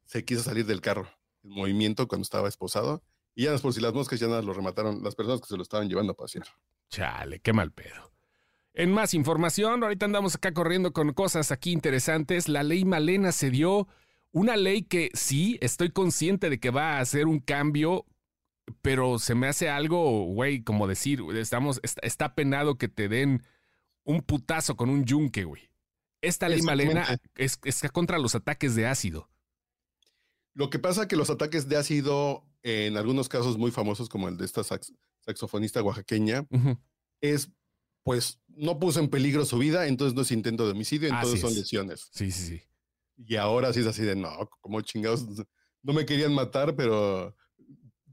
se 0.05 0.25
quiso 0.25 0.41
salir 0.41 0.65
del 0.65 0.81
carro. 0.81 1.07
El 1.43 1.51
movimiento 1.51 2.07
cuando 2.07 2.23
estaba 2.23 2.49
esposado 2.49 3.03
y 3.35 3.43
ya 3.43 3.57
por 3.57 3.73
si 3.73 3.81
las 3.81 3.93
moscas 3.93 4.19
ya 4.19 4.27
nada 4.27 4.41
lo 4.41 4.53
remataron 4.53 5.03
las 5.03 5.13
personas 5.13 5.41
que 5.41 5.47
se 5.47 5.57
lo 5.57 5.63
estaban 5.63 5.89
llevando 5.89 6.13
a 6.13 6.15
pasear. 6.15 6.47
Chale, 6.89 7.39
qué 7.41 7.51
mal 7.51 7.71
pedo. 7.71 8.13
En 8.73 8.91
más 8.91 9.13
información, 9.13 9.83
ahorita 9.83 10.05
andamos 10.05 10.35
acá 10.35 10.53
corriendo 10.53 10.93
con 10.93 11.13
cosas 11.13 11.51
aquí 11.51 11.71
interesantes. 11.71 12.47
La 12.47 12.63
ley 12.63 12.85
Malena 12.85 13.33
se 13.33 13.49
dio 13.49 13.87
una 14.31 14.55
ley 14.55 14.83
que 14.83 15.11
sí, 15.13 15.57
estoy 15.61 15.91
consciente 15.91 16.49
de 16.49 16.59
que 16.59 16.69
va 16.69 16.93
a 16.93 16.99
hacer 16.99 17.27
un 17.27 17.39
cambio, 17.39 18.05
pero 18.81 19.19
se 19.19 19.35
me 19.35 19.47
hace 19.47 19.69
algo, 19.69 20.25
güey, 20.25 20.61
como 20.63 20.87
decir, 20.87 21.21
estamos, 21.35 21.79
está, 21.83 22.35
penado 22.35 22.77
que 22.77 22.87
te 22.87 23.07
den 23.07 23.43
un 24.03 24.21
putazo 24.21 24.75
con 24.75 24.89
un 24.89 25.05
yunque, 25.05 25.43
güey. 25.43 25.69
Esta 26.21 26.49
ley 26.49 26.61
Malena 26.61 27.05
es, 27.35 27.59
es 27.63 27.81
contra 27.91 28.17
los 28.17 28.35
ataques 28.35 28.75
de 28.75 28.87
ácido. 28.87 29.29
Lo 30.55 30.69
que 30.69 30.79
pasa 30.79 31.03
es 31.03 31.07
que 31.07 31.17
los 31.17 31.29
ataques 31.29 31.67
de 31.69 31.77
ácido 31.77 32.43
en 32.63 32.97
algunos 32.97 33.29
casos 33.29 33.57
muy 33.57 33.69
famosos, 33.69 34.09
como 34.09 34.27
el 34.27 34.37
de 34.37 34.45
esta 34.45 34.63
sax 34.63 34.91
saxofonista 35.23 35.83
oaxaqueña, 35.83 36.47
uh 36.49 36.57
-huh. 36.57 36.79
es, 37.21 37.49
pues, 38.03 38.39
no 38.47 38.79
puso 38.79 38.99
en 38.99 39.09
peligro 39.09 39.45
su 39.45 39.57
vida, 39.57 39.87
entonces 39.87 40.15
no 40.15 40.21
es 40.21 40.31
intento 40.31 40.65
de 40.65 40.71
homicidio, 40.71 41.09
entonces 41.09 41.41
son 41.41 41.53
lesiones. 41.53 42.09
Sí, 42.11 42.31
sí, 42.31 42.47
sí. 42.47 42.61
Y 43.17 43.35
ahora 43.35 43.73
sí 43.73 43.81
es 43.81 43.87
así 43.87 44.03
de, 44.03 44.15
no, 44.15 44.49
como 44.61 44.81
chingados, 44.81 45.25
no 45.83 45.93
me 45.93 46.05
querían 46.05 46.33
matar, 46.33 46.75
pero 46.75 47.35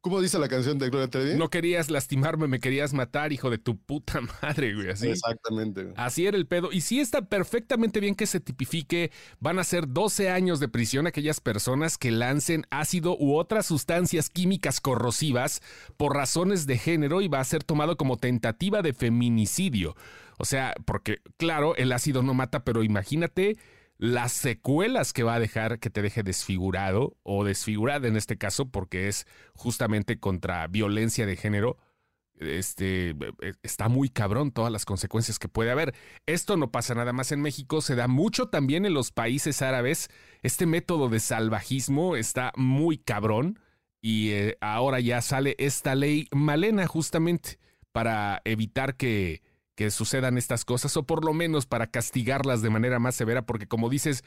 ¿Cómo 0.03 0.21
dice 0.21 0.41
la 0.41 0.49
canción 0.49 0.81
de 0.81 0.91
Gloria 0.91 1.09
Trevi? 1.09 1.39
No 1.39 1.49
querías 1.49 1.89
lastimarme, 1.89 2.49
me 2.49 2.59
querías 2.59 2.93
matar, 2.93 3.33
hijo 3.33 3.51
de 3.51 3.59
tu 3.59 3.79
puta 3.79 4.21
madre, 4.43 4.75
güey. 4.75 4.91
Así. 4.91 5.09
Exactamente. 5.09 5.93
Así 5.95 6.27
era 6.27 6.37
el 6.37 6.49
pedo. 6.49 6.73
Y 6.73 6.81
sí 6.81 6.99
está 6.99 7.23
perfectamente 7.23 8.01
bien 8.01 8.17
que 8.17 8.27
se 8.27 8.41
tipifique. 8.41 9.13
Van 9.39 9.61
a 9.61 9.65
ser 9.65 9.87
12 9.87 10.29
años 10.29 10.59
de 10.59 10.67
prisión 10.67 11.07
aquellas 11.07 11.39
personas 11.39 11.99
que 11.99 12.11
lancen 12.11 12.65
ácido 12.71 13.17
u 13.17 13.37
otras 13.37 13.65
sustancias 13.65 14.29
químicas 14.29 14.81
corrosivas 14.81 15.63
por 15.97 16.17
razones 16.17 16.67
de 16.67 16.79
género 16.79 17.21
y 17.21 17.29
va 17.29 17.39
a 17.39 17.45
ser 17.45 17.63
tomado 17.63 17.97
como 17.97 18.17
tentativa 18.17 18.83
de 18.83 18.95
feminicidio. 18.95 19.95
O 20.37 20.45
sea, 20.45 20.75
porque, 20.85 21.21
claro, 21.37 21.77
el 21.77 21.93
ácido 21.93 22.25
no 22.25 22.35
mata, 22.35 22.65
pero 22.65 22.83
imagínate 22.83 23.57
las 24.03 24.33
secuelas 24.33 25.13
que 25.13 25.23
va 25.23 25.35
a 25.37 25.39
dejar 25.39 25.79
que 25.79 25.89
te 25.89 26.03
deje 26.03 26.25
desfigurado 26.25 27.17
o 27.23 27.45
desfigurada 27.45 28.09
en 28.09 28.17
este 28.17 28.37
caso 28.37 28.69
porque 28.69 29.07
es 29.07 29.29
justamente 29.55 30.19
contra 30.19 30.67
violencia 30.67 31.25
de 31.25 31.37
género. 31.37 31.79
Este 32.35 33.15
está 33.63 33.89
muy 33.89 34.09
cabrón 34.09 34.51
todas 34.51 34.73
las 34.73 34.87
consecuencias 34.87 35.39
que 35.39 35.47
puede 35.47 35.71
haber. 35.71 35.95
Esto 36.27 36.57
no 36.57 36.73
pasa 36.73 36.97
nada 36.97 37.13
más 37.13 37.31
en 37.31 37.43
México, 37.43 37.81
se 37.81 37.95
da 37.95 38.09
mucho 38.09 38.49
también 38.49 38.87
en 38.87 38.95
los 38.95 39.13
países 39.13 39.63
árabes. 39.63 40.11
Este 40.43 40.67
método 40.67 41.09
de 41.09 41.21
salvajismo 41.21 42.17
está 42.17 42.51
muy 42.57 42.99
cabrón 42.99 43.61
y 44.01 44.31
eh, 44.31 44.59
ahora 44.61 44.99
ya 44.99 45.23
sale 45.23 45.55
esta 45.61 45.95
ley 45.95 46.27
Malena 46.33 46.89
justamente 46.89 47.61
para 47.93 48.43
evitar 48.45 48.97
que 48.97 49.43
que 49.75 49.91
sucedan 49.91 50.39
estas 50.39 50.65
cosas 50.65 50.97
o 50.97 51.05
por 51.05 51.25
lo 51.25 51.33
menos 51.33 51.67
para 51.67 51.87
castigarlas 51.87 52.63
de 52.63 52.71
manera 52.71 52.99
más 52.99 53.15
severa 53.15 53.47
porque 53.47 53.67
como 53.67 53.89
dices, 53.89 54.25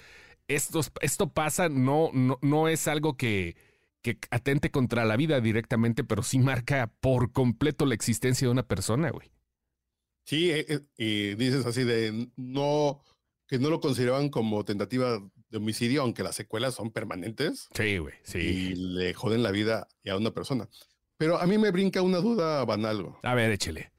esto, 0.47 0.81
esto 1.01 1.29
pasa, 1.29 1.69
no, 1.69 2.09
no, 2.13 2.39
no 2.41 2.67
es 2.67 2.87
algo 2.87 3.17
que, 3.17 3.55
que 4.01 4.17
atente 4.31 4.71
contra 4.71 5.05
la 5.05 5.17
vida 5.17 5.41
directamente, 5.41 6.03
pero 6.03 6.23
sí 6.23 6.39
marca 6.39 6.91
por 6.99 7.31
completo 7.31 7.85
la 7.85 7.95
existencia 7.95 8.47
de 8.47 8.51
una 8.51 8.67
persona, 8.67 9.09
güey. 9.09 9.31
Sí, 10.25 10.51
eh, 10.51 10.81
y 10.97 11.35
dices 11.35 11.65
así 11.65 11.83
de 11.83 12.29
no, 12.35 13.03
que 13.47 13.59
no 13.59 13.69
lo 13.69 13.79
consideraban 13.79 14.29
como 14.29 14.65
tentativa 14.65 15.19
de 15.49 15.57
homicidio, 15.57 16.01
aunque 16.01 16.23
las 16.23 16.35
secuelas 16.35 16.73
son 16.73 16.91
permanentes. 16.91 17.69
Sí, 17.75 17.99
güey, 17.99 18.15
sí. 18.23 18.39
Y 18.39 18.75
le 18.75 19.13
joden 19.13 19.43
la 19.43 19.51
vida 19.51 19.87
a 20.07 20.17
una 20.17 20.31
persona. 20.31 20.67
Pero 21.17 21.39
a 21.39 21.45
mí 21.45 21.57
me 21.57 21.71
brinca 21.71 22.01
una 22.01 22.17
duda 22.17 22.65
banal. 22.65 23.15
A 23.23 23.35
ver, 23.35 23.51
échele. 23.51 23.91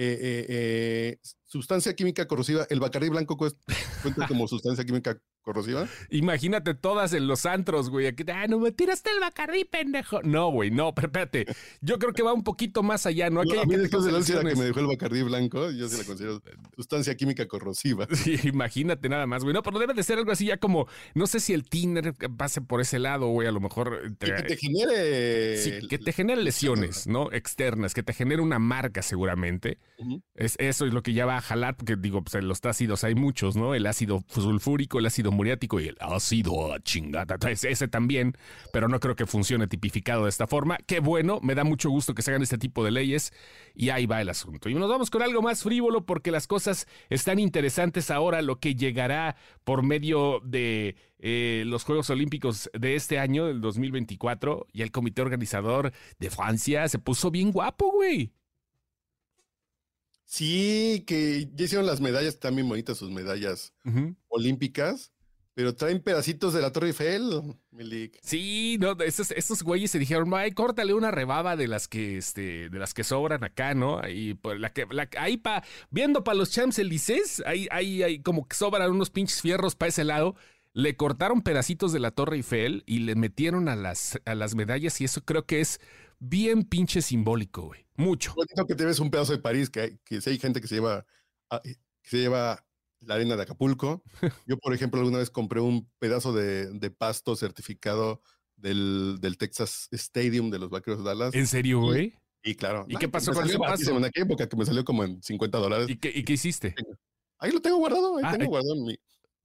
Eh, 0.00 0.16
eh, 0.22 0.46
eh, 0.48 1.18
sustancia 1.44 1.92
química 1.96 2.28
corrosiva, 2.28 2.68
el 2.70 2.78
Bacardí 2.78 3.08
blanco 3.08 3.36
cuenta 3.36 4.28
como 4.28 4.46
sustancia 4.48 4.84
química 4.84 5.20
corrosiva. 5.48 5.88
Imagínate 6.10 6.74
todas 6.74 7.14
en 7.14 7.26
los 7.26 7.46
antros, 7.46 7.88
güey. 7.88 8.06
Aquí, 8.06 8.22
ah, 8.30 8.46
no 8.48 8.58
me 8.58 8.70
tiraste 8.70 9.08
el 9.10 9.18
bacardí, 9.18 9.64
pendejo. 9.64 10.20
No, 10.22 10.50
güey, 10.50 10.70
no, 10.70 10.94
pero 10.94 11.06
espérate. 11.06 11.46
Yo 11.80 11.98
creo 11.98 12.12
que 12.12 12.22
va 12.22 12.34
un 12.34 12.44
poquito 12.44 12.82
más 12.82 13.06
allá, 13.06 13.30
¿no? 13.30 13.40
Aquella 13.40 13.62
a 13.62 13.64
mí 13.64 13.76
después 13.76 14.04
de 14.04 14.12
la 14.12 14.22
que 14.22 14.56
me 14.56 14.64
dejó 14.64 14.80
el 14.80 14.86
bacardí 14.88 15.22
blanco, 15.22 15.70
yo 15.70 15.88
sí 15.88 15.96
la 15.96 16.04
considero 16.04 16.42
sustancia 16.76 17.16
química 17.16 17.46
corrosiva. 17.48 18.06
Sí, 18.18 18.36
imagínate 18.42 19.08
nada 19.08 19.26
más, 19.26 19.44
güey. 19.44 19.54
No, 19.54 19.62
pero 19.62 19.78
debe 19.78 19.94
de 19.94 20.02
ser 20.02 20.18
algo 20.18 20.32
así 20.32 20.46
ya 20.46 20.56
como, 20.56 20.88
no 21.14 21.26
sé 21.28 21.38
si 21.38 21.54
el 21.54 21.64
tiner 21.64 22.14
pase 22.36 22.60
por 22.60 22.80
ese 22.80 22.98
lado, 22.98 23.28
güey, 23.28 23.46
a 23.46 23.52
lo 23.52 23.60
mejor. 23.60 24.16
que 24.18 24.32
te 24.42 24.56
genere... 24.56 25.56
Sí, 25.56 25.86
que 25.88 25.98
te 25.98 26.12
genere 26.12 26.42
lesiones, 26.42 27.06
¿no? 27.06 27.32
Externas, 27.32 27.94
que 27.94 28.02
te 28.02 28.12
genere 28.12 28.42
una 28.42 28.58
marca 28.58 29.02
seguramente. 29.02 29.78
es, 30.34 30.56
eso 30.58 30.84
es 30.84 30.92
lo 30.92 31.02
que 31.02 31.12
ya 31.12 31.26
va 31.26 31.36
a 31.36 31.40
jalar, 31.40 31.76
porque 31.76 31.96
digo, 31.96 32.22
pues 32.22 32.42
los 32.42 32.62
ácidos 32.64 33.04
hay 33.04 33.14
muchos, 33.14 33.56
¿no? 33.56 33.74
El 33.74 33.86
ácido 33.86 34.24
sulfúrico, 34.26 34.98
el 34.98 35.06
ácido 35.06 35.30
muriático 35.38 35.80
y 35.80 35.88
el 35.88 35.96
ácido 36.00 36.76
chingada. 36.80 37.38
Ese 37.48 37.88
también, 37.88 38.36
pero 38.72 38.88
no 38.88 39.00
creo 39.00 39.16
que 39.16 39.24
funcione 39.24 39.68
tipificado 39.68 40.24
de 40.24 40.30
esta 40.30 40.46
forma. 40.46 40.76
Qué 40.86 41.00
bueno, 41.00 41.38
me 41.42 41.54
da 41.54 41.64
mucho 41.64 41.88
gusto 41.88 42.14
que 42.14 42.22
se 42.22 42.30
hagan 42.30 42.42
este 42.42 42.58
tipo 42.58 42.84
de 42.84 42.90
leyes 42.90 43.32
y 43.74 43.90
ahí 43.90 44.06
va 44.06 44.20
el 44.20 44.28
asunto. 44.28 44.68
Y 44.68 44.74
nos 44.74 44.90
vamos 44.90 45.10
con 45.10 45.22
algo 45.22 45.40
más 45.40 45.62
frívolo 45.62 46.04
porque 46.04 46.30
las 46.30 46.46
cosas 46.46 46.86
están 47.08 47.38
interesantes 47.38 48.10
ahora, 48.10 48.42
lo 48.42 48.58
que 48.58 48.74
llegará 48.74 49.36
por 49.64 49.82
medio 49.82 50.40
de 50.44 50.96
eh, 51.18 51.62
los 51.66 51.84
Juegos 51.84 52.10
Olímpicos 52.10 52.70
de 52.78 52.96
este 52.96 53.18
año, 53.18 53.46
del 53.46 53.60
2024, 53.60 54.66
y 54.72 54.82
el 54.82 54.90
comité 54.90 55.22
organizador 55.22 55.92
de 56.18 56.30
Francia 56.30 56.88
se 56.88 56.98
puso 56.98 57.30
bien 57.30 57.52
guapo, 57.52 57.92
güey. 57.92 58.32
Sí, 60.30 61.04
que 61.06 61.48
ya 61.54 61.64
hicieron 61.64 61.86
las 61.86 62.02
medallas, 62.02 62.34
están 62.34 62.54
bien 62.54 62.68
bonitas 62.68 62.98
sus 62.98 63.10
medallas 63.10 63.72
olímpicas, 64.28 65.10
pero 65.58 65.74
traen 65.74 65.98
pedacitos 65.98 66.54
de 66.54 66.62
la 66.62 66.70
Torre 66.70 66.86
Eiffel, 66.86 67.42
Milik. 67.72 68.16
Sí, 68.22 68.76
no, 68.78 68.92
estos, 69.02 69.32
estos 69.32 69.64
güeyes 69.64 69.90
se 69.90 69.98
dijeron, 69.98 70.32
ay, 70.32 70.52
córtale 70.52 70.94
una 70.94 71.10
rebaba 71.10 71.56
de 71.56 71.66
las 71.66 71.88
que, 71.88 72.16
este, 72.16 72.68
de 72.68 72.78
las 72.78 72.94
que 72.94 73.02
sobran 73.02 73.42
acá, 73.42 73.74
¿no? 73.74 73.98
Ahí, 73.98 74.34
pues, 74.34 74.60
la 74.60 74.72
que, 74.72 74.86
ahí 75.18 75.36
pa, 75.36 75.64
viendo 75.90 76.22
para 76.22 76.38
los 76.38 76.52
Champs-Élysées, 76.52 77.42
ahí, 77.44 77.66
ahí, 77.72 78.04
ahí 78.04 78.22
como 78.22 78.46
que 78.46 78.54
sobran 78.54 78.88
unos 78.92 79.10
pinches 79.10 79.42
fierros 79.42 79.74
para 79.74 79.88
ese 79.88 80.04
lado. 80.04 80.36
Le 80.74 80.94
cortaron 80.94 81.42
pedacitos 81.42 81.92
de 81.92 81.98
la 81.98 82.12
Torre 82.12 82.36
Eiffel 82.36 82.84
y 82.86 83.00
le 83.00 83.16
metieron 83.16 83.68
a 83.68 83.74
las, 83.74 84.20
a 84.26 84.36
las 84.36 84.54
medallas 84.54 85.00
y 85.00 85.06
eso 85.06 85.24
creo 85.24 85.44
que 85.44 85.60
es 85.60 85.80
bien 86.20 86.62
pinche 86.62 87.02
simbólico, 87.02 87.62
güey. 87.62 87.84
Mucho. 87.96 88.32
Bonito 88.36 88.64
que 88.64 88.76
te 88.76 88.84
ves 88.84 89.00
un 89.00 89.10
pedazo 89.10 89.32
de 89.32 89.38
París, 89.38 89.70
que, 89.70 89.80
hay, 89.80 89.98
que 90.04 90.20
si 90.20 90.30
hay 90.30 90.38
gente 90.38 90.60
que 90.60 90.68
se 90.68 90.76
lleva, 90.76 91.04
ah, 91.50 91.60
que 91.64 91.76
se 92.04 92.18
lleva 92.18 92.64
la 93.00 93.14
arena 93.14 93.36
de 93.36 93.42
Acapulco. 93.42 94.02
Yo, 94.46 94.58
por 94.58 94.74
ejemplo, 94.74 95.00
alguna 95.00 95.18
vez 95.18 95.30
compré 95.30 95.60
un 95.60 95.90
pedazo 95.98 96.32
de, 96.32 96.90
pasto 96.90 97.36
certificado 97.36 98.22
del, 98.56 99.18
Texas 99.38 99.88
Stadium 99.92 100.50
de 100.50 100.58
los 100.58 100.70
Vaqueros 100.70 100.98
de 100.98 101.04
Dallas. 101.04 101.34
¿En 101.34 101.46
serio, 101.46 101.80
güey? 101.80 102.14
Y, 102.42 102.54
claro. 102.54 102.86
¿Y 102.88 102.96
qué 102.96 103.08
pasó 103.08 103.32
con 103.32 103.46
ese 103.46 103.58
pasto? 103.58 103.96
En 103.96 104.04
aquella 104.04 104.24
época 104.24 104.48
que 104.48 104.56
me 104.56 104.64
salió 104.64 104.84
como 104.84 105.04
en 105.04 105.22
50 105.22 105.58
dólares. 105.58 105.88
¿Y 105.88 105.96
qué, 105.96 106.12
¿Y 106.14 106.24
qué, 106.24 106.34
hiciste? 106.34 106.74
Ahí 107.38 107.52
lo 107.52 107.60
tengo 107.60 107.76
guardado, 107.76 108.16
ahí 108.16 108.24
ah, 108.26 108.36
tengo 108.36 108.50
guardado 108.50 108.76
mi, 108.76 108.96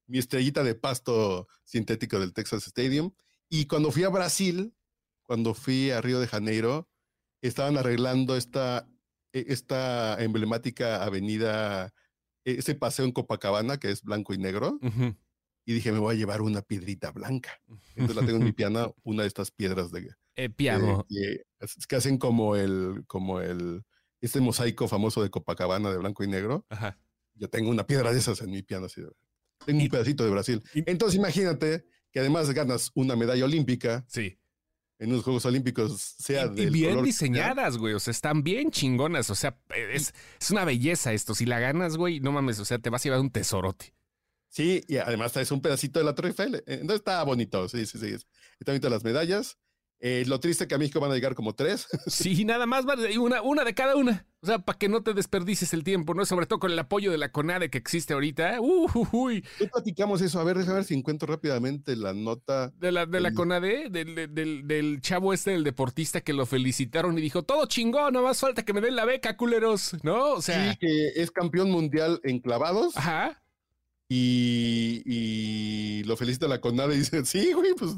mi 0.08 0.18
estrellita 0.18 0.64
de 0.64 0.76
pasto 0.76 1.48
sintético 1.64 2.20
del 2.20 2.34
Texas 2.34 2.68
Stadium. 2.68 3.12
Y 3.50 3.66
cuando 3.66 3.92
fui 3.92 4.04
a 4.04 4.10
Brasil, 4.10 4.74
cuando 5.24 5.54
fui 5.54 5.92
a 5.92 6.02
Río 6.02 6.20
de 6.20 6.28
Janeiro, 6.28 6.90
estaban 7.42 7.78
arreglando 7.78 8.36
esta, 8.36 8.88
e, 9.32 9.46
esta 9.50 10.22
emblemática 10.24 11.04
avenida, 11.04 11.94
ese 12.46 12.76
paseo 12.76 13.06
en 13.06 13.12
Copacabana, 13.12 13.78
que 13.78 13.92
es 13.92 14.04
blanco 14.04 14.34
y 14.34 14.38
negro. 14.38 14.80
Y 15.66 15.74
dije, 15.74 15.92
me 15.92 16.00
voy 16.00 16.16
a 16.16 16.18
llevar 16.18 16.42
una 16.42 16.62
piedrita 16.62 17.12
blanca. 17.12 17.62
Entonces 17.96 18.16
la 18.16 18.26
tengo 18.26 18.40
en 18.40 18.46
mi 18.46 18.52
piano, 18.54 18.96
una 19.04 19.24
de 19.24 19.28
estas 19.28 19.52
piedras 19.52 19.92
de... 19.92 20.10
Eh, 20.36 20.50
piano. 20.50 21.06
que, 21.08 21.96
hacen 21.96 22.18
como 22.18 22.56
el, 22.56 23.04
como 23.08 23.40
el, 23.40 23.84
este 24.20 24.42
mosaico 24.42 24.88
famoso 24.88 25.22
de 25.24 25.30
Copacabana 25.30 25.92
de 25.92 25.98
blanco 25.98 26.24
y 26.24 26.28
negro. 26.28 26.66
Yo 27.36 27.50
tengo 27.50 27.70
una 27.70 27.86
piedra 27.86 28.12
de 28.12 28.20
esas 28.20 28.42
en 28.42 28.52
mi 28.52 28.62
piano. 28.62 28.88
Así, 28.88 29.02
tengo 29.66 29.82
un 29.82 29.90
pedacito 29.90 30.24
de 30.24 30.32
Brasil. 30.32 30.62
Entonces 30.74 31.18
imagínate 31.18 31.86
que 32.12 32.20
además 32.20 32.50
ganas 32.52 32.92
una 32.94 33.16
medalla 33.16 33.46
olímpica. 33.46 34.06
Sí 34.08 34.38
en 35.04 35.12
los 35.12 35.24
Juegos 35.24 35.46
Olímpicos 35.46 36.16
sea 36.18 36.50
y, 36.56 36.62
y 36.62 36.70
bien 36.70 37.04
diseñadas, 37.04 37.78
güey. 37.78 37.94
O 37.94 38.00
sea, 38.00 38.12
están 38.12 38.42
bien 38.42 38.72
chingonas. 38.72 39.30
O 39.30 39.36
sea, 39.36 39.58
es, 39.92 40.14
es 40.40 40.52
una 40.52 40.64
belleza 40.64 41.12
esto. 41.12 41.36
Si 41.36 41.46
la 41.46 41.60
ganas, 41.60 41.98
güey, 41.98 42.22
no 42.22 42.32
mames, 42.32 42.60
o 42.60 42.66
sea, 42.66 42.80
te 42.80 42.90
vas 42.90 43.02
a 43.02 43.04
llevar 43.04 43.20
un 43.20 43.30
tesorote. 43.30 43.94
Sí, 44.48 44.82
y 44.88 44.98
además 44.98 45.34
traes 45.34 45.52
un 45.52 45.62
pedacito 45.62 46.00
de 46.00 46.06
la 46.06 46.16
Torre 46.16 46.30
Eiffel. 46.30 46.56
Eh, 46.56 46.64
entonces 46.68 46.98
está 46.98 47.22
bonito, 47.24 47.68
sí, 47.68 47.86
sí, 47.86 47.98
sí. 47.98 48.16
Está 48.60 48.72
bonito 48.72 48.90
las 48.90 49.04
medallas. 49.04 49.58
Eh, 50.06 50.26
lo 50.28 50.38
triste 50.42 50.68
que 50.68 50.76
a 50.76 50.78
México 50.78 51.00
van 51.00 51.12
a 51.12 51.16
llegar 51.16 51.34
como 51.34 51.56
tres. 51.56 51.88
Sí, 52.08 52.44
nada 52.44 52.66
más, 52.66 52.84
una, 53.18 53.42
una 53.42 53.64
de 53.64 53.74
cada 53.74 53.96
una. 53.96 54.28
O 54.42 54.46
sea, 54.46 54.60
para 54.60 54.78
que 54.78 54.90
no 54.90 55.02
te 55.02 55.14
desperdices 55.14 55.74
el 55.74 55.86
tiempo, 55.86 56.14
¿no? 56.14 56.26
Sobre 56.26 56.46
todo 56.46 56.60
con 56.60 56.72
el 56.72 56.78
apoyo 56.78 57.10
de 57.10 57.18
la 57.18 57.32
CONADE 57.32 57.70
que 57.70 57.78
existe 57.78 58.14
ahorita. 58.14 58.60
Uh, 58.60 58.90
uy. 59.14 59.46
¿Qué 59.58 59.68
platicamos 59.68 60.22
eso? 60.22 60.42
A 60.42 60.44
ver, 60.44 60.58
déjame 60.58 60.76
ver 60.76 60.84
si 60.84 60.94
encuentro 60.94 61.28
rápidamente 61.28 61.96
la 61.96 62.14
nota. 62.14 62.74
De 62.76 62.92
la, 62.92 63.06
de 63.06 63.22
la 63.22 63.34
CONADE, 63.34 63.88
del, 63.90 64.34
del, 64.36 64.68
del, 64.68 65.00
chavo 65.00 65.32
este, 65.32 65.52
del 65.52 65.64
deportista 65.64 66.20
que 66.20 66.34
lo 66.34 66.46
felicitaron 66.46 67.18
y 67.18 67.22
dijo, 67.22 67.44
todo 67.44 67.66
chingón, 67.68 68.14
no 68.14 68.24
más 68.24 68.42
falta 68.42 68.64
que 68.64 68.74
me 68.74 68.82
den 68.82 68.98
la 68.98 69.06
beca, 69.06 69.38
culeros, 69.38 69.96
¿no? 70.04 70.34
O 70.34 70.42
sea. 70.42 70.74
Sí, 70.74 70.78
que 70.80 71.14
es 71.16 71.32
campeón 71.32 71.72
mundial 71.72 72.20
en 72.24 72.40
clavados. 72.40 72.98
Ajá. 72.98 73.42
Y, 75.06 76.04
lo 76.06 76.16
felicita 76.18 76.48
la 76.48 76.62
conada 76.62 76.94
y 76.94 76.98
dice, 77.00 77.26
sí, 77.26 77.54
güey, 77.54 77.74
pues, 77.76 77.96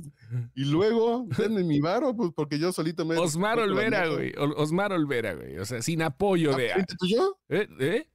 y 0.56 0.66
luego, 0.66 1.28
denme 1.38 1.64
mi 1.64 1.80
varo, 1.80 2.16
pues, 2.16 2.32
porque 2.36 2.60
yo 2.60 2.72
solito 2.72 3.06
me... 3.06 3.18
Osmar 3.18 3.60
Olvera, 3.60 4.08
güey, 4.08 4.34
Osmar 4.38 4.94
Olvera, 4.94 5.34
güey, 5.34 5.58
o 5.58 5.66
sea, 5.66 5.82
sin 5.82 6.02
apoyo 6.02 6.56
de... 6.56 6.72
tuyo? 7.00 7.40
¿Eh? 7.50 7.68
¿Eh? 7.80 8.08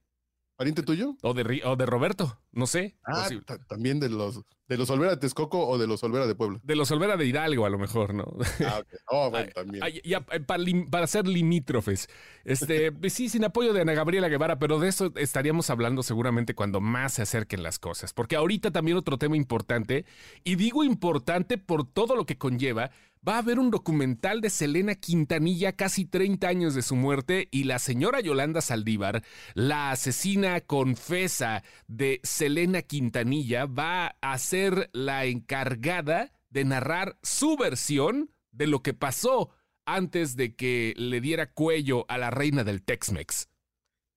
¿Pariente 0.61 0.83
tuyo? 0.83 1.17
O 1.23 1.33
de, 1.33 1.63
o 1.65 1.75
de 1.75 1.87
Roberto, 1.87 2.37
no 2.51 2.67
sé. 2.67 2.95
Ah, 3.03 3.27
también 3.67 3.99
de 3.99 4.09
los 4.09 4.43
de 4.67 4.77
los 4.77 4.91
Olvera 4.91 5.09
de 5.09 5.17
Texcoco 5.17 5.67
o 5.67 5.79
de 5.79 5.87
los 5.87 6.03
Olvera 6.03 6.27
de 6.27 6.35
Puebla. 6.35 6.59
De 6.61 6.75
los 6.75 6.91
Olvera 6.91 7.17
de 7.17 7.25
Hidalgo, 7.25 7.65
a 7.65 7.69
lo 7.71 7.79
mejor, 7.79 8.13
¿no? 8.13 8.23
Ah, 8.65 8.79
ok. 8.79 8.87
Oh, 9.07 9.29
bueno, 9.31 9.51
también. 9.55 9.83
Ya, 10.05 10.21
para, 10.21 10.63
para, 10.89 11.07
ser 11.07 11.27
limítrofes. 11.27 12.07
Este, 12.45 12.93
sí, 13.09 13.27
sin 13.27 13.43
apoyo 13.43 13.73
de 13.73 13.81
Ana 13.81 13.93
Gabriela 13.93 14.29
Guevara, 14.29 14.59
pero 14.59 14.79
de 14.79 14.87
eso 14.87 15.11
estaríamos 15.15 15.71
hablando 15.71 16.03
seguramente 16.03 16.53
cuando 16.53 16.79
más 16.79 17.13
se 17.15 17.23
acerquen 17.23 17.63
las 17.63 17.79
cosas. 17.79 18.13
Porque 18.13 18.35
ahorita 18.35 18.69
también 18.69 18.97
otro 18.97 19.17
tema 19.17 19.35
importante, 19.35 20.05
y 20.43 20.55
digo 20.57 20.83
importante 20.83 21.57
por 21.57 21.91
todo 21.91 22.15
lo 22.15 22.27
que 22.27 22.37
conlleva, 22.37 22.91
va 23.27 23.35
a 23.35 23.39
haber 23.39 23.59
un 23.59 23.69
documental 23.69 24.41
de 24.41 24.49
Selena 24.49 24.95
Quintanilla 24.95 25.73
casi 25.73 26.05
30 26.05 26.47
años 26.47 26.73
de 26.73 26.81
su 26.81 26.95
muerte 26.95 27.47
y 27.51 27.65
la 27.65 27.79
señora 27.79 28.19
Yolanda 28.19 28.61
Saldívar, 28.61 29.23
la 29.53 29.91
asesina 29.91 30.61
confesa 30.61 31.63
de 31.87 32.19
Selena 32.23 32.81
Quintanilla, 32.81 33.65
va 33.65 34.17
a 34.21 34.37
ser 34.37 34.89
la 34.93 35.25
encargada 35.25 36.31
de 36.49 36.65
narrar 36.65 37.17
su 37.21 37.57
versión 37.57 38.31
de 38.51 38.67
lo 38.67 38.81
que 38.81 38.93
pasó 38.93 39.51
antes 39.85 40.35
de 40.35 40.55
que 40.55 40.93
le 40.97 41.21
diera 41.21 41.51
cuello 41.51 42.05
a 42.09 42.17
la 42.17 42.31
reina 42.31 42.63
del 42.63 42.83
Tex-Mex. 42.83 43.49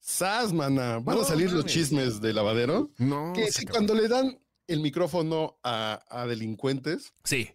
Sas, 0.01 0.53
mana. 0.53 0.99
¿Van 0.99 1.19
a 1.19 1.25
salir 1.25 1.51
los 1.53 1.65
chismes 1.65 2.21
de 2.21 2.33
lavadero? 2.35 2.91
No. 2.99 3.33
Que 3.35 3.51
si 3.51 3.65
cuando 3.65 3.95
le 3.95 4.09
dan 4.09 4.39
el 4.67 4.81
micrófono 4.81 5.59
a, 5.63 6.05
a 6.11 6.27
delincuentes. 6.27 7.15
Sí 7.25 7.51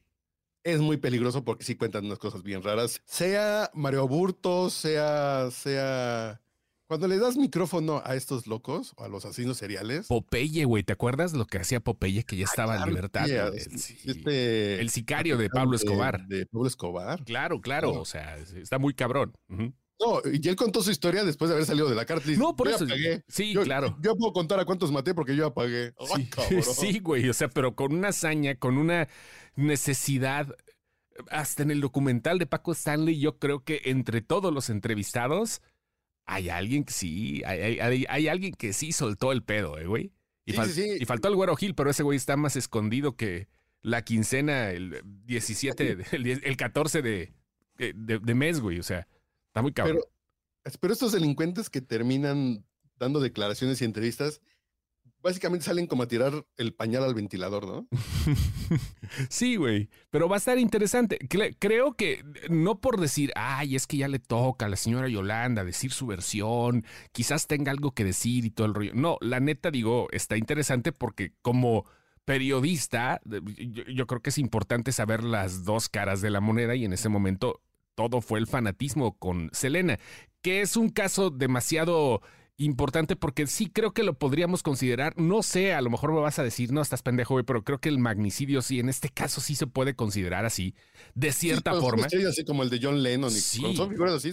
es 0.64 0.80
muy 0.80 0.98
peligroso 0.98 1.44
porque 1.44 1.64
sí 1.64 1.76
cuentan 1.76 2.06
unas 2.06 2.20
cosas 2.20 2.44
bien 2.44 2.64
raras. 2.64 3.02
Sea 3.06 3.70
Mario 3.74 4.08
Burto, 4.08 4.70
sea, 4.70 5.50
sea. 5.52 6.42
Cuando 6.88 7.08
le 7.08 7.20
das 7.20 7.38
micrófono 7.38 8.02
a 8.04 8.16
estos 8.16 8.48
locos 8.48 8.94
o 8.98 9.04
a 9.04 9.10
los 9.10 9.24
asesinos 9.24 9.58
seriales. 9.58 10.08
Popeye, 10.08 10.66
güey, 10.66 10.82
¿te 10.84 10.94
acuerdas 10.94 11.34
lo 11.34 11.46
que 11.46 11.60
hacía 11.60 11.80
Popeye 11.80 12.24
que 12.24 12.36
ya 12.36 12.46
ah, 12.46 12.50
estaba 12.50 12.78
en 12.78 12.86
libertad? 12.90 13.30
este, 13.30 14.82
el 14.82 14.90
sicario 14.90 15.38
de 15.38 15.50
Pablo 15.50 15.76
Escobar. 15.76 16.26
De, 16.26 16.48
Pablo 16.48 16.68
Escobar. 16.68 17.24
Claro, 17.26 17.62
claro, 17.62 17.94
o 17.94 18.06
sea, 18.06 18.38
está 18.38 18.80
muy 18.80 18.96
cabrón. 18.96 19.34
No, 20.00 20.22
y 20.32 20.48
él 20.48 20.56
contó 20.56 20.82
su 20.82 20.92
historia 20.92 21.24
después 21.24 21.50
de 21.50 21.56
haber 21.56 21.66
salido 21.66 21.90
de 21.90 21.96
la 21.96 22.06
cárcel. 22.06 22.40
No, 22.40 22.56
por 22.56 22.70
eso. 22.70 22.86
Sí, 23.28 23.54
claro. 23.64 23.98
Yo 24.02 24.16
puedo 24.16 24.32
contar 24.32 24.60
a 24.60 24.66
cuántos 24.66 24.92
maté 24.92 25.14
porque 25.14 25.36
yo 25.36 25.48
apagué. 25.48 25.94
sí, 26.64 27.00
güey, 27.00 27.28
o 27.30 27.34
sea, 27.34 27.50
pero 27.50 27.76
con 27.76 27.94
una 27.94 28.10
hazaña, 28.10 28.56
con 28.56 28.78
una 28.78 29.08
necesidad. 29.56 30.56
Hasta 31.30 31.64
en 31.64 31.72
el 31.72 31.82
documental 31.82 32.40
de 32.40 32.46
Paco 32.46 32.72
Stanley, 32.72 33.20
yo 33.20 33.40
creo 33.40 33.66
que 33.66 33.82
entre 33.86 34.22
todos 34.22 34.54
los 34.54 34.70
entrevistados, 34.70 35.62
hay 36.26 36.48
alguien 36.48 36.86
que 36.86 36.94
sí, 36.94 37.42
hay, 37.46 38.28
alguien 38.30 38.54
que 38.54 38.72
sí 38.72 38.94
soltó 38.94 39.34
el 39.34 39.44
pedo, 39.44 39.78
¿eh, 39.78 39.86
güey. 39.86 40.14
Y, 40.46 40.54
y, 40.54 41.06
faltó 41.06 41.28
el 41.28 41.36
güero 41.36 41.58
Gil, 41.58 41.76
pero 41.76 41.90
ese 41.90 42.04
güey 42.04 42.16
está 42.16 42.38
más 42.38 42.56
escondido 42.56 43.18
que 43.18 43.50
la 43.82 44.04
quincena 44.04 44.72
el 44.72 45.02
17, 45.26 45.98
el, 46.12 46.58
14 46.58 47.02
de, 47.02 47.34
de, 47.78 48.36
mes, 48.36 48.60
güey. 48.60 48.80
O 48.80 48.84
sea, 48.84 49.08
está 49.50 49.62
muy 49.62 49.74
cabrón. 49.74 50.00
pero 50.80 50.94
estos 50.94 51.12
delincuentes 51.12 51.70
que 51.70 51.82
terminan 51.82 52.66
dando 52.98 53.20
declaraciones 53.20 53.82
y 53.82 53.86
entrevistas 53.86 54.42
básicamente 55.22 55.66
salen 55.66 55.88
como 55.88 56.04
a 56.04 56.08
tirar 56.08 56.46
el 56.58 56.74
pañal 56.74 57.04
al 57.04 57.14
ventilador, 57.14 57.68
¿no? 57.68 57.88
sí, 59.30 59.56
güey, 59.56 59.90
pero 60.10 60.30
va 60.30 60.38
a 60.38 60.40
estar 60.40 60.58
interesante. 60.58 61.20
creo 61.60 61.94
que 61.94 62.24
no 62.50 62.80
por 62.80 63.00
decir, 63.00 63.32
ay, 63.36 63.76
es 63.76 63.88
que 63.88 63.98
ya 63.98 64.08
le 64.08 64.20
toca 64.20 64.66
a 64.66 64.70
la 64.70 64.76
señora 64.76 65.10
Yolanda 65.10 65.64
decir 65.64 65.92
su 65.92 66.08
versión, 66.08 66.86
quizás 67.12 67.48
tenga 67.48 67.72
algo 67.72 67.92
que 67.92 68.04
decir 68.04 68.46
y 68.46 68.52
todo 68.52 68.68
el 68.68 68.74
rollo. 68.74 68.92
No, 68.94 69.18
la 69.22 69.40
neta 69.40 69.72
digo, 69.72 70.08
está 70.12 70.38
interesante 70.38 70.92
porque 70.92 71.34
como 71.42 71.86
periodista, 72.26 73.20
yo 73.26 74.08
creo 74.08 74.22
que 74.22 74.30
es 74.30 74.38
importante 74.38 74.92
saber 74.92 75.24
las 75.24 75.64
dos 75.66 75.90
caras 75.90 76.22
de 76.22 76.30
la 76.30 76.42
moneda 76.42 76.76
y 76.76 76.86
en 76.86 76.94
ese 76.94 77.10
momento 77.10 77.62
todo 78.00 78.22
fue 78.22 78.40
el 78.40 78.48
fanatismo 78.48 79.18
con 79.18 79.50
Selena, 79.52 80.00
que 80.42 80.62
es 80.62 80.78
un 80.78 80.88
caso 80.88 81.32
demasiado 81.32 82.22
importante 82.56 83.18
porque 83.18 83.46
sí 83.46 83.70
creo 83.70 83.92
que 83.92 84.04
lo 84.04 84.18
podríamos 84.18 84.64
considerar, 84.64 85.20
no 85.20 85.44
sé, 85.44 85.74
a 85.74 85.82
lo 85.82 85.90
mejor 85.90 86.14
me 86.14 86.22
vas 86.22 86.40
a 86.40 86.44
decir, 86.44 86.72
no, 86.72 86.82
estás 86.82 87.02
pendejo, 87.02 87.34
güey, 87.34 87.44
pero 87.44 87.66
creo 87.66 87.80
que 87.80 87.90
el 87.90 88.00
magnicidio 88.00 88.62
sí, 88.62 88.80
en 88.80 88.88
este 88.88 89.10
caso 89.10 89.42
sí 89.42 89.54
se 89.54 89.68
puede 89.68 89.96
considerar 89.96 90.46
así, 90.46 90.76
de 91.14 91.34
cierta 91.34 91.74
forma. 91.74 92.06
así 92.06 92.46
como 92.46 92.64
el 92.64 92.70
de 92.70 92.80
John 92.82 93.04
Lennon, 93.04 93.32
y 93.32 93.76
son 93.76 93.90
figuras 93.90 94.14
así, 94.14 94.32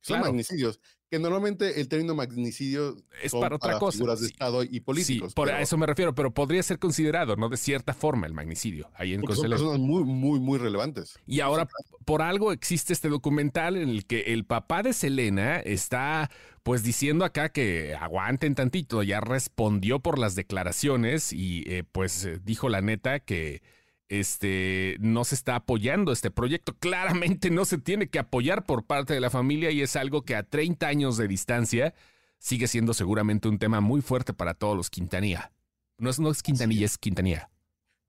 son 0.00 0.20
magnicidios 0.20 0.80
que 1.10 1.18
normalmente 1.18 1.80
el 1.80 1.88
término 1.88 2.14
magnicidio 2.14 2.96
es 3.22 3.32
para 3.32 3.56
otra 3.56 3.78
cosa. 3.78 3.96
Figuras 3.96 4.20
de 4.20 4.26
Estado 4.26 4.62
y 4.62 4.80
políticos. 4.80 5.30
Sí, 5.30 5.34
por 5.34 5.48
eso 5.48 5.78
me 5.78 5.86
refiero, 5.86 6.14
pero 6.14 6.32
podría 6.32 6.62
ser 6.62 6.78
considerado, 6.78 7.36
¿no? 7.36 7.48
De 7.48 7.56
cierta 7.56 7.94
forma 7.94 8.26
el 8.26 8.34
magnicidio. 8.34 8.90
Ahí 8.94 9.14
en 9.14 9.20
son 9.22 9.28
personas 9.28 9.62
muy, 9.78 10.04
muy, 10.04 10.38
muy 10.38 10.58
relevantes. 10.58 11.18
Y 11.26 11.40
ahora, 11.40 11.66
por 12.04 12.20
algo 12.20 12.52
existe 12.52 12.92
este 12.92 13.08
documental 13.08 13.76
en 13.76 13.88
el 13.88 14.06
que 14.06 14.32
el 14.32 14.44
papá 14.44 14.82
de 14.82 14.92
Selena 14.92 15.56
está, 15.60 16.30
pues, 16.62 16.82
diciendo 16.82 17.24
acá 17.24 17.48
que 17.50 17.94
aguanten 17.94 18.54
tantito. 18.54 19.02
Ya 19.02 19.20
respondió 19.20 20.00
por 20.00 20.18
las 20.18 20.34
declaraciones 20.34 21.32
y, 21.32 21.64
eh, 21.66 21.84
pues, 21.90 22.24
eh, 22.26 22.38
dijo 22.42 22.68
la 22.68 22.82
neta 22.82 23.20
que 23.20 23.62
este, 24.08 24.96
no 25.00 25.24
se 25.24 25.34
está 25.34 25.56
apoyando 25.56 26.12
este 26.12 26.30
proyecto. 26.30 26.74
Claramente 26.78 27.50
no 27.50 27.64
se 27.64 27.78
tiene 27.78 28.08
que 28.08 28.18
apoyar 28.18 28.64
por 28.64 28.84
parte 28.84 29.14
de 29.14 29.20
la 29.20 29.30
familia 29.30 29.70
y 29.70 29.82
es 29.82 29.96
algo 29.96 30.22
que 30.22 30.36
a 30.36 30.42
30 30.42 30.86
años 30.86 31.16
de 31.16 31.28
distancia 31.28 31.94
sigue 32.38 32.68
siendo 32.68 32.94
seguramente 32.94 33.48
un 33.48 33.58
tema 33.58 33.80
muy 33.80 34.00
fuerte 34.00 34.32
para 34.32 34.54
todos 34.54 34.76
los 34.76 34.90
Quintanilla. 34.90 35.52
No 35.98 36.10
es, 36.10 36.18
no 36.20 36.30
es 36.30 36.42
Quintanilla, 36.42 36.86
es 36.86 36.96
Quintanilla. 36.96 37.50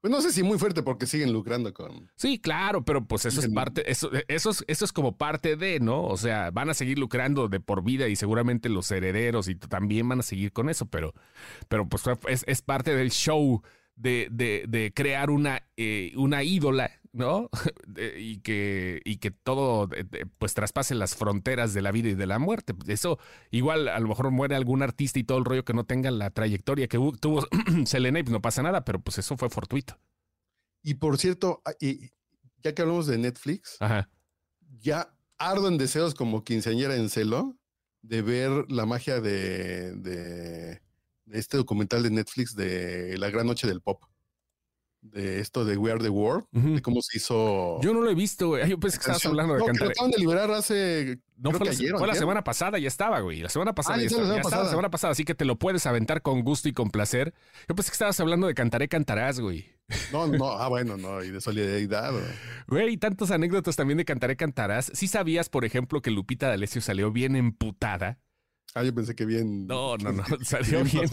Pues 0.01 0.11
no 0.11 0.21
sé 0.21 0.31
si 0.31 0.43
muy 0.43 0.57
fuerte 0.57 0.81
porque 0.81 1.05
siguen 1.05 1.33
lucrando 1.33 1.73
con. 1.73 2.09
Sí, 2.15 2.39
claro, 2.39 2.85
pero 2.85 3.03
pues 3.03 3.25
eso 3.25 3.41
es 3.41 3.49
parte, 3.49 3.91
eso, 3.91 4.09
eso, 4.29 4.51
es, 4.51 4.63
eso 4.67 4.85
es 4.85 4.93
como 4.93 5.17
parte 5.17 5.57
de, 5.57 5.81
¿no? 5.81 6.05
O 6.05 6.15
sea, 6.15 6.51
van 6.51 6.69
a 6.69 6.73
seguir 6.73 6.97
lucrando 6.97 7.49
de 7.49 7.59
por 7.59 7.83
vida 7.83 8.07
y 8.07 8.15
seguramente 8.15 8.69
los 8.69 8.89
herederos 8.91 9.49
y 9.49 9.55
también 9.55 10.07
van 10.07 10.19
a 10.19 10.23
seguir 10.23 10.53
con 10.53 10.69
eso, 10.69 10.85
pero, 10.85 11.13
pero 11.67 11.89
pues 11.89 12.03
es, 12.29 12.45
es 12.47 12.61
parte 12.61 12.95
del 12.95 13.11
show 13.11 13.61
de, 13.99 14.65
de, 14.67 14.93
crear 14.93 15.29
una, 15.29 15.61
eh, 15.75 16.13
una 16.15 16.43
ídola, 16.43 16.91
¿no? 17.11 17.49
y, 18.17 18.39
que, 18.39 19.01
y 19.03 19.17
que 19.17 19.31
todo 19.31 19.89
pues 20.37 20.53
traspase 20.53 20.95
las 20.95 21.15
fronteras 21.15 21.73
de 21.73 21.81
la 21.81 21.91
vida 21.91 22.09
y 22.09 22.15
de 22.15 22.25
la 22.25 22.39
muerte. 22.39 22.73
Eso 22.87 23.19
igual 23.51 23.87
a 23.89 23.99
lo 23.99 24.07
mejor 24.07 24.31
muere 24.31 24.55
algún 24.55 24.81
artista 24.81 25.19
y 25.19 25.23
todo 25.23 25.37
el 25.37 25.45
rollo 25.45 25.65
que 25.65 25.73
no 25.73 25.83
tenga 25.83 26.11
la 26.11 26.29
trayectoria 26.29 26.87
que 26.87 26.97
tuvo 27.19 27.45
Selena 27.85 28.19
y 28.19 28.23
pues 28.23 28.31
no 28.31 28.41
pasa 28.41 28.63
nada, 28.63 28.85
pero 28.85 29.01
pues 29.01 29.17
eso 29.17 29.35
fue 29.35 29.49
fortuito. 29.49 29.99
Y 30.81 30.93
por 30.95 31.17
cierto, 31.17 31.61
ah, 31.65 31.73
ya 32.63 32.73
que 32.73 32.81
hablamos 32.81 33.07
de 33.07 33.17
Netflix, 33.17 33.77
ya 34.79 35.13
ardo 35.37 35.67
en 35.67 35.77
deseos 35.77 36.15
como 36.15 36.45
quinceañera 36.45 36.95
en 36.95 37.09
celo 37.09 37.57
de 38.01 38.21
ver 38.21 38.65
la 38.69 38.85
magia 38.85 39.19
de 39.19 40.81
este 41.31 41.57
documental 41.57 42.03
de 42.03 42.09
Netflix 42.09 42.55
de 42.55 43.17
La 43.17 43.29
Gran 43.29 43.47
Noche 43.47 43.67
del 43.67 43.81
Pop. 43.81 44.03
De 45.01 45.39
esto 45.39 45.63
de 45.63 45.77
We 45.77 45.89
Are 45.91 46.03
the 46.03 46.09
World, 46.09 46.45
de 46.51 46.81
cómo 46.81 47.01
se 47.01 47.17
hizo. 47.17 47.79
Yo 47.81 47.93
no 47.93 48.01
lo 48.01 48.09
he 48.09 48.15
visto, 48.15 48.49
güey. 48.49 48.67
Yo 48.69 48.77
pensé 48.77 48.97
que 48.97 49.03
estabas 49.03 49.25
hablando 49.25 49.53
de 49.53 49.61
no, 49.61 49.65
cantar. 49.67 49.91
acaban 49.91 50.11
de 50.11 50.17
liberar 50.17 50.51
hace. 50.51 51.19
No 51.37 51.51
fue, 51.51 51.67
la, 51.67 51.97
fue 51.97 52.05
la 52.05 52.15
semana 52.15 52.43
pasada, 52.43 52.77
ya 52.79 52.89
estaba, 52.89 53.21
güey. 53.21 53.39
La 53.39 53.47
semana 53.47 53.73
pasada 53.73 53.95
ah, 53.95 53.99
ya, 53.99 54.07
estaba, 54.07 54.23
la 54.23 54.43
semana, 54.43 54.63
la 54.63 54.69
semana 54.69 54.91
pasada, 54.91 55.11
así 55.13 55.23
que 55.23 55.35
te 55.35 55.45
lo 55.45 55.57
puedes 55.57 55.85
aventar 55.85 56.21
con 56.21 56.41
gusto 56.41 56.67
y 56.67 56.73
con 56.73 56.89
placer. 56.89 57.33
Yo 57.69 57.75
pensé 57.75 57.91
que 57.91 57.93
estabas 57.93 58.19
hablando 58.19 58.47
de 58.47 58.55
Cantaré 58.55 58.89
Cantarás, 58.89 59.39
güey. 59.39 59.65
No, 60.11 60.27
no, 60.27 60.51
ah, 60.51 60.67
bueno, 60.67 60.97
no, 60.97 61.23
y 61.23 61.31
de 61.31 61.39
solidaridad. 61.39 62.13
Güey, 62.67 62.97
tantos 62.97 63.31
anécdotas 63.31 63.77
también 63.77 63.97
de 63.97 64.05
Cantaré 64.05 64.35
Cantarás. 64.35 64.91
¿Sí 64.93 65.07
sabías, 65.07 65.47
por 65.47 65.63
ejemplo, 65.63 66.01
que 66.01 66.11
Lupita 66.11 66.49
D'Alessio 66.49 66.81
salió 66.81 67.09
bien 67.09 67.37
emputada 67.37 68.19
Ah, 68.75 68.83
yo 68.83 68.93
pensé 68.93 69.15
que 69.15 69.25
bien. 69.25 69.67
No, 69.67 69.97
no, 69.97 70.11
no, 70.11 70.23
salió 70.43 70.83
bien. 70.83 71.09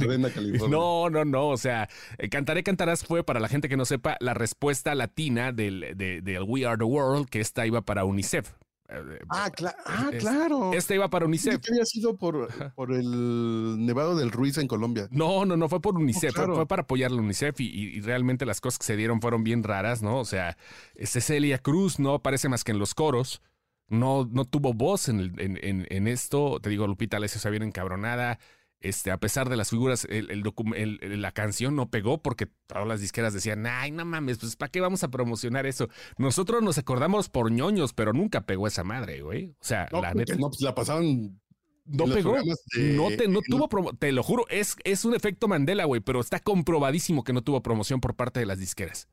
No, 0.68 1.08
no, 1.08 1.24
no. 1.24 1.48
O 1.48 1.56
sea, 1.56 1.88
eh, 2.18 2.28
Cantaré 2.28 2.62
Cantarás 2.62 3.04
fue, 3.04 3.24
para 3.24 3.40
la 3.40 3.48
gente 3.48 3.68
que 3.68 3.76
no 3.76 3.84
sepa, 3.84 4.16
la 4.20 4.34
respuesta 4.34 4.94
latina 4.94 5.52
del, 5.52 5.94
de, 5.96 6.40
We 6.46 6.66
Are 6.66 6.76
the 6.76 6.84
World, 6.84 7.28
que 7.28 7.40
esta 7.40 7.66
iba 7.66 7.82
para 7.82 8.04
UNICEF. 8.04 8.52
Eh, 8.88 9.18
ah, 9.30 9.50
ah 9.86 10.10
claro. 10.18 10.72
Esta 10.72 10.94
iba 10.94 11.08
para 11.08 11.24
UNICEF. 11.24 11.60
Que 11.60 11.72
había 11.72 11.84
sido 11.86 12.16
por, 12.16 12.48
por 12.74 12.92
el 12.92 13.84
Nevado 13.84 14.16
del 14.16 14.30
Ruiz 14.30 14.58
en 14.58 14.68
Colombia. 14.68 15.08
No, 15.10 15.44
no, 15.44 15.56
no, 15.56 15.68
fue 15.68 15.80
por 15.80 15.96
UNICEF. 15.96 16.34
fue, 16.34 16.66
para 16.66 16.82
apoyar 16.82 17.10
a 17.10 17.14
UNICEF 17.14 17.60
y, 17.60 18.00
realmente 18.00 18.44
las 18.44 18.60
cosas 18.60 18.78
que 18.78 18.84
se 18.84 18.96
dieron 18.96 19.20
fueron 19.20 19.42
bien 19.44 19.62
raras, 19.62 20.02
¿no? 20.02 20.18
O 20.18 20.24
sea, 20.24 20.56
Cecilia 21.02 21.58
Cruz 21.58 21.98
no 21.98 22.14
aparece 22.14 22.48
más 22.48 22.64
que 22.64 22.72
en 22.72 22.78
los 22.78 22.94
coros 22.94 23.40
no, 23.88 24.28
no 24.30 24.44
tuvo 24.44 24.72
voz 24.74 25.08
en, 25.08 25.20
en, 25.38 25.86
en, 25.88 26.08
esto. 26.08 26.58
Te 26.60 26.70
digo, 26.70 26.86
Lupita 26.86 27.16
Alessio 27.16 27.40
se 27.40 27.50
bien 27.50 27.62
encabronada. 27.62 28.38
Este, 28.80 29.10
a 29.10 29.18
pesar 29.18 29.48
de 29.48 29.56
las 29.56 29.70
figuras, 29.70 30.06
el, 30.10 30.30
el, 30.30 31.22
la 31.22 31.32
canción 31.32 31.74
no 31.76 31.90
pegó 31.90 32.22
porque 32.22 32.46
todas 32.66 32.86
las 32.86 33.00
disqueras 33.00 33.32
decían, 33.32 33.66
ay, 33.66 33.90
no 33.90 34.04
mames, 34.04 34.38
pues 34.38 34.54
¿para 34.56 34.70
qué 34.70 34.80
vamos 34.80 35.02
a 35.02 35.08
promocionar 35.08 35.66
eso? 35.66 35.88
Nosotros 36.18 36.62
nos 36.62 36.78
acordamos 36.78 37.28
por 37.28 37.50
ñoños, 37.50 37.94
pero 37.94 38.12
nunca 38.12 38.42
pegó 38.42 38.66
esa 38.66 38.84
madre, 38.84 39.22
güey. 39.22 39.56
O 39.60 39.64
sea, 39.64 39.88
la 39.90 40.14
neta. 40.14 40.36
No, 40.36 40.48
pues 40.48 40.60
la 40.60 40.74
pasaban 40.74 41.40
no 41.86 42.04
pegó. 42.04 42.36
No, 42.36 43.08
te, 43.16 43.28
no 43.28 43.40
tuvo 43.42 43.68
te 43.98 44.12
lo 44.12 44.22
juro, 44.22 44.44
es, 44.48 44.76
es 44.84 45.04
un 45.04 45.14
efecto 45.14 45.48
Mandela, 45.48 45.84
güey, 45.84 46.00
pero 46.00 46.20
está 46.20 46.40
comprobadísimo 46.40 47.24
que 47.24 47.32
no 47.32 47.42
tuvo 47.42 47.62
promoción 47.62 48.00
por 48.00 48.14
parte 48.14 48.40
de 48.40 48.46
las 48.46 48.58
disqueras. 48.58 49.08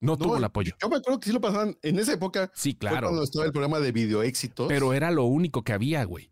No, 0.00 0.16
tuvo 0.18 0.36
el 0.36 0.44
apoyo. 0.44 0.72
Yo 0.80 0.88
me 0.88 0.96
acuerdo 0.96 1.20
que 1.20 1.26
sí 1.26 1.32
lo 1.32 1.40
pasaban 1.40 1.76
en 1.82 1.98
esa 1.98 2.12
época. 2.12 2.50
Sí, 2.54 2.74
claro. 2.74 3.08
cuando 3.08 3.22
estaba 3.22 3.46
el 3.46 3.52
programa 3.52 3.80
de 3.80 3.92
video 3.92 4.22
éxitos. 4.22 4.68
Pero 4.68 4.92
era 4.92 5.10
lo 5.10 5.24
único 5.24 5.62
que 5.62 5.72
había, 5.72 6.04
güey. 6.04 6.30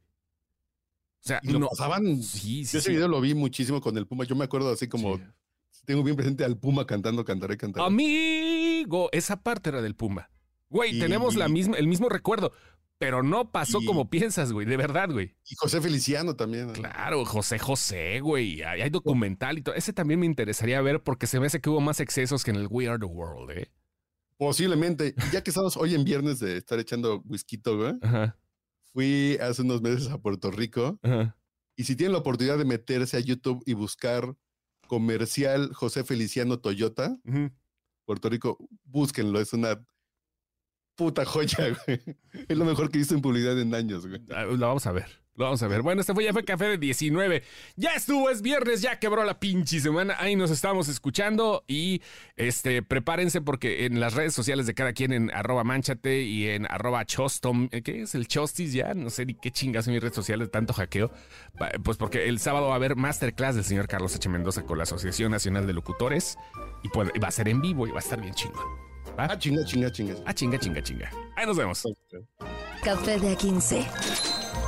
O 1.25 1.27
sea, 1.27 1.41
y 1.43 1.53
lo 1.53 1.69
pasaban. 1.69 2.23
Sí, 2.23 2.67
sí. 2.67 2.77
ese 2.77 2.91
video 2.91 3.09
lo 3.09 3.21
vi 3.21 3.35
muchísimo 3.35 3.81
con 3.81 3.97
el 3.97 4.07
Puma. 4.07 4.25
Yo 4.25 4.37
me 4.37 4.45
acuerdo 4.45 4.71
así 4.71 4.89
como. 4.89 5.19
Tengo 5.87 6.03
bien 6.03 6.17
presente 6.17 6.45
al 6.45 6.57
Puma 6.57 6.87
cantando, 6.87 7.25
cantaré, 7.25 7.57
cantaré. 7.57 7.85
Amigo, 7.85 9.09
esa 9.13 9.43
parte 9.43 9.71
era 9.71 9.83
del 9.83 9.95
Puma. 9.95 10.31
Güey, 10.71 10.99
tenemos 10.99 11.37
la 11.37 11.49
misma, 11.49 11.77
el 11.77 11.87
mismo 11.87 12.09
recuerdo 12.09 12.53
pero 12.99 13.23
no 13.23 13.51
pasó 13.51 13.81
como 13.85 14.09
piensas, 14.09 14.53
güey, 14.53 14.67
de 14.67 14.77
verdad, 14.77 15.11
güey. 15.11 15.35
Y 15.49 15.57
José 15.57 15.81
Feliciano 15.81 16.37
también. 16.37 16.73
Claro, 16.73 17.25
José 17.25 17.59
José, 17.59 18.21
güey. 18.21 18.63
Hay, 18.63 18.89
documental 18.91 19.59
y 19.59 19.63
todo. 19.63 19.75
Ese 19.75 19.93
también 19.93 20.21
me 20.21 20.27
interesaría 20.27 20.81
ver 20.81 21.03
porque 21.03 21.27
se 21.27 21.41
me 21.41 21.47
hace 21.47 21.61
que 21.61 21.71
hubo 21.71 21.81
más 21.81 22.01
excesos 22.01 22.45
que 22.45 22.51
en 22.51 22.57
el 22.57 22.69
We 22.71 22.89
Are 22.89 22.99
the 22.99 23.07
World, 23.07 23.51
¿eh? 23.59 23.71
Posiblemente. 24.37 25.15
Ya 25.33 25.43
que 25.43 25.51
estamos 25.51 25.77
hoy 25.77 25.95
en 25.95 26.05
viernes 26.05 26.39
de 26.39 26.57
estar 26.57 26.79
echando 26.79 27.23
whisky, 27.27 27.61
güey. 27.65 27.95
Ajá. 28.01 28.39
Fui 28.93 29.37
hace 29.41 29.63
unos 29.63 29.83
meses 29.83 30.09
a 30.11 30.19
Puerto 30.19 30.51
Rico. 30.51 30.99
Ajá. 31.03 31.37
Y 31.77 31.85
si 31.85 31.97
tienen 31.97 32.13
la 32.13 32.19
oportunidad 32.19 32.59
de 32.59 32.65
meterse 32.65 33.17
a 33.17 33.21
YouTube 33.21 33.63
y 33.67 33.75
buscar 33.75 34.37
comercial 34.87 35.73
José 35.75 36.05
Feliciano 36.05 36.61
Toyota, 36.61 37.19
Puerto 38.05 38.29
Rico, 38.29 38.59
búsquenlo. 38.85 39.41
Es 39.41 39.53
una 39.53 39.85
puta 40.97 41.25
joya, 41.25 41.77
güey. 41.87 42.01
Es 42.49 42.57
lo 42.57 42.65
mejor 42.65 42.91
que 42.91 42.99
he 42.99 43.01
visto 43.01 43.15
en 43.15 43.23
publicidad 43.23 43.59
en 43.61 43.75
años, 43.75 44.07
güey. 44.07 44.21
Ah, 44.31 44.45
lo 44.45 44.67
vamos 44.67 44.87
a 44.87 44.93
ver. 44.93 45.25
Lo 45.37 45.47
vamos 45.47 45.63
a 45.65 45.69
ver. 45.69 45.83
Bueno, 45.83 46.01
este 46.01 46.15
fue 46.15 46.23
ya 46.23 46.33
fue 46.33 46.45
café 46.45 46.67
de 46.67 46.79
19. 46.79 47.43
Ya 47.75 47.95
estuvo, 47.95 48.31
es 48.31 48.41
viernes, 48.41 48.83
ya 48.83 49.01
quebró 49.01 49.25
la 49.25 49.41
pinche 49.41 49.81
semana. 49.81 50.15
Ahí 50.19 50.37
nos 50.37 50.53
estamos 50.53 50.89
escuchando 50.89 51.65
y 51.67 52.03
este 52.37 52.83
prepárense 52.83 53.41
porque 53.41 53.87
en 53.87 53.99
las 53.99 54.15
redes 54.15 54.33
sociales 54.33 54.67
de 54.67 54.75
cada 54.75 54.93
quien 54.93 55.13
en 55.13 55.33
arroba 55.33 55.65
manchate 55.65 56.23
y 56.23 56.49
en 56.49 56.67
arroba 56.71 57.05
chostom, 57.05 57.69
¿eh? 57.73 57.83
¿qué 57.83 58.03
es 58.03 58.15
el 58.15 58.29
chostis 58.29 58.73
ya? 58.73 58.95
No 58.95 59.11
sé 59.11 59.27
ni 59.27 59.35
qué 59.35 59.51
chingas 59.51 59.89
en 59.89 59.95
mis 59.95 60.03
redes 60.03 60.15
sociales, 60.15 60.53
tanto 60.53 60.73
hackeo. 60.73 61.11
Pues 61.83 61.97
porque 61.97 62.29
el 62.29 62.39
sábado 62.39 62.69
va 62.69 62.75
a 62.75 62.77
haber 62.77 62.95
masterclass 62.95 63.57
del 63.57 63.65
señor 63.65 63.89
Carlos 63.89 64.15
H. 64.15 64.29
Mendoza 64.29 64.63
con 64.63 64.79
la 64.79 64.85
Asociación 64.85 65.33
Nacional 65.33 65.67
de 65.67 65.73
Locutores 65.73 66.39
y 66.85 67.19
va 67.19 67.29
a 67.29 67.33
ser 67.33 67.49
en 67.49 67.61
vivo 67.61 67.89
y 67.89 67.91
va 67.91 67.97
a 67.97 68.03
estar 68.03 68.21
bien 68.21 68.35
chingón. 68.35 68.94
Ah, 69.17 69.37
chinga, 69.39 69.65
chinga, 69.65 69.91
chinga. 69.91 70.15
Ah, 70.27 70.33
chinga, 70.33 70.59
chinga, 70.59 70.83
chinga. 70.83 71.11
Ahí 71.37 71.47
nos 71.47 71.57
vemos. 71.57 71.83
Café 72.83 73.19
de 73.19 73.37
A15. 73.37 73.87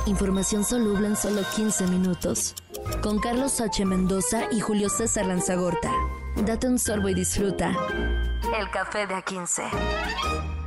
Información 0.07 0.63
soluble 0.63 1.07
en 1.07 1.15
solo 1.15 1.41
15 1.55 1.87
minutos. 1.87 2.55
Con 3.01 3.19
Carlos 3.19 3.59
H. 3.59 3.83
Mendoza 3.85 4.45
y 4.51 4.59
Julio 4.61 4.89
César 4.89 5.25
Lanzagorta. 5.25 5.91
Date 6.45 6.67
un 6.67 6.79
sorbo 6.79 7.09
y 7.09 7.13
disfruta. 7.13 7.75
El 8.57 8.69
café 8.71 9.05
de 9.05 9.15
A15. 9.15 10.66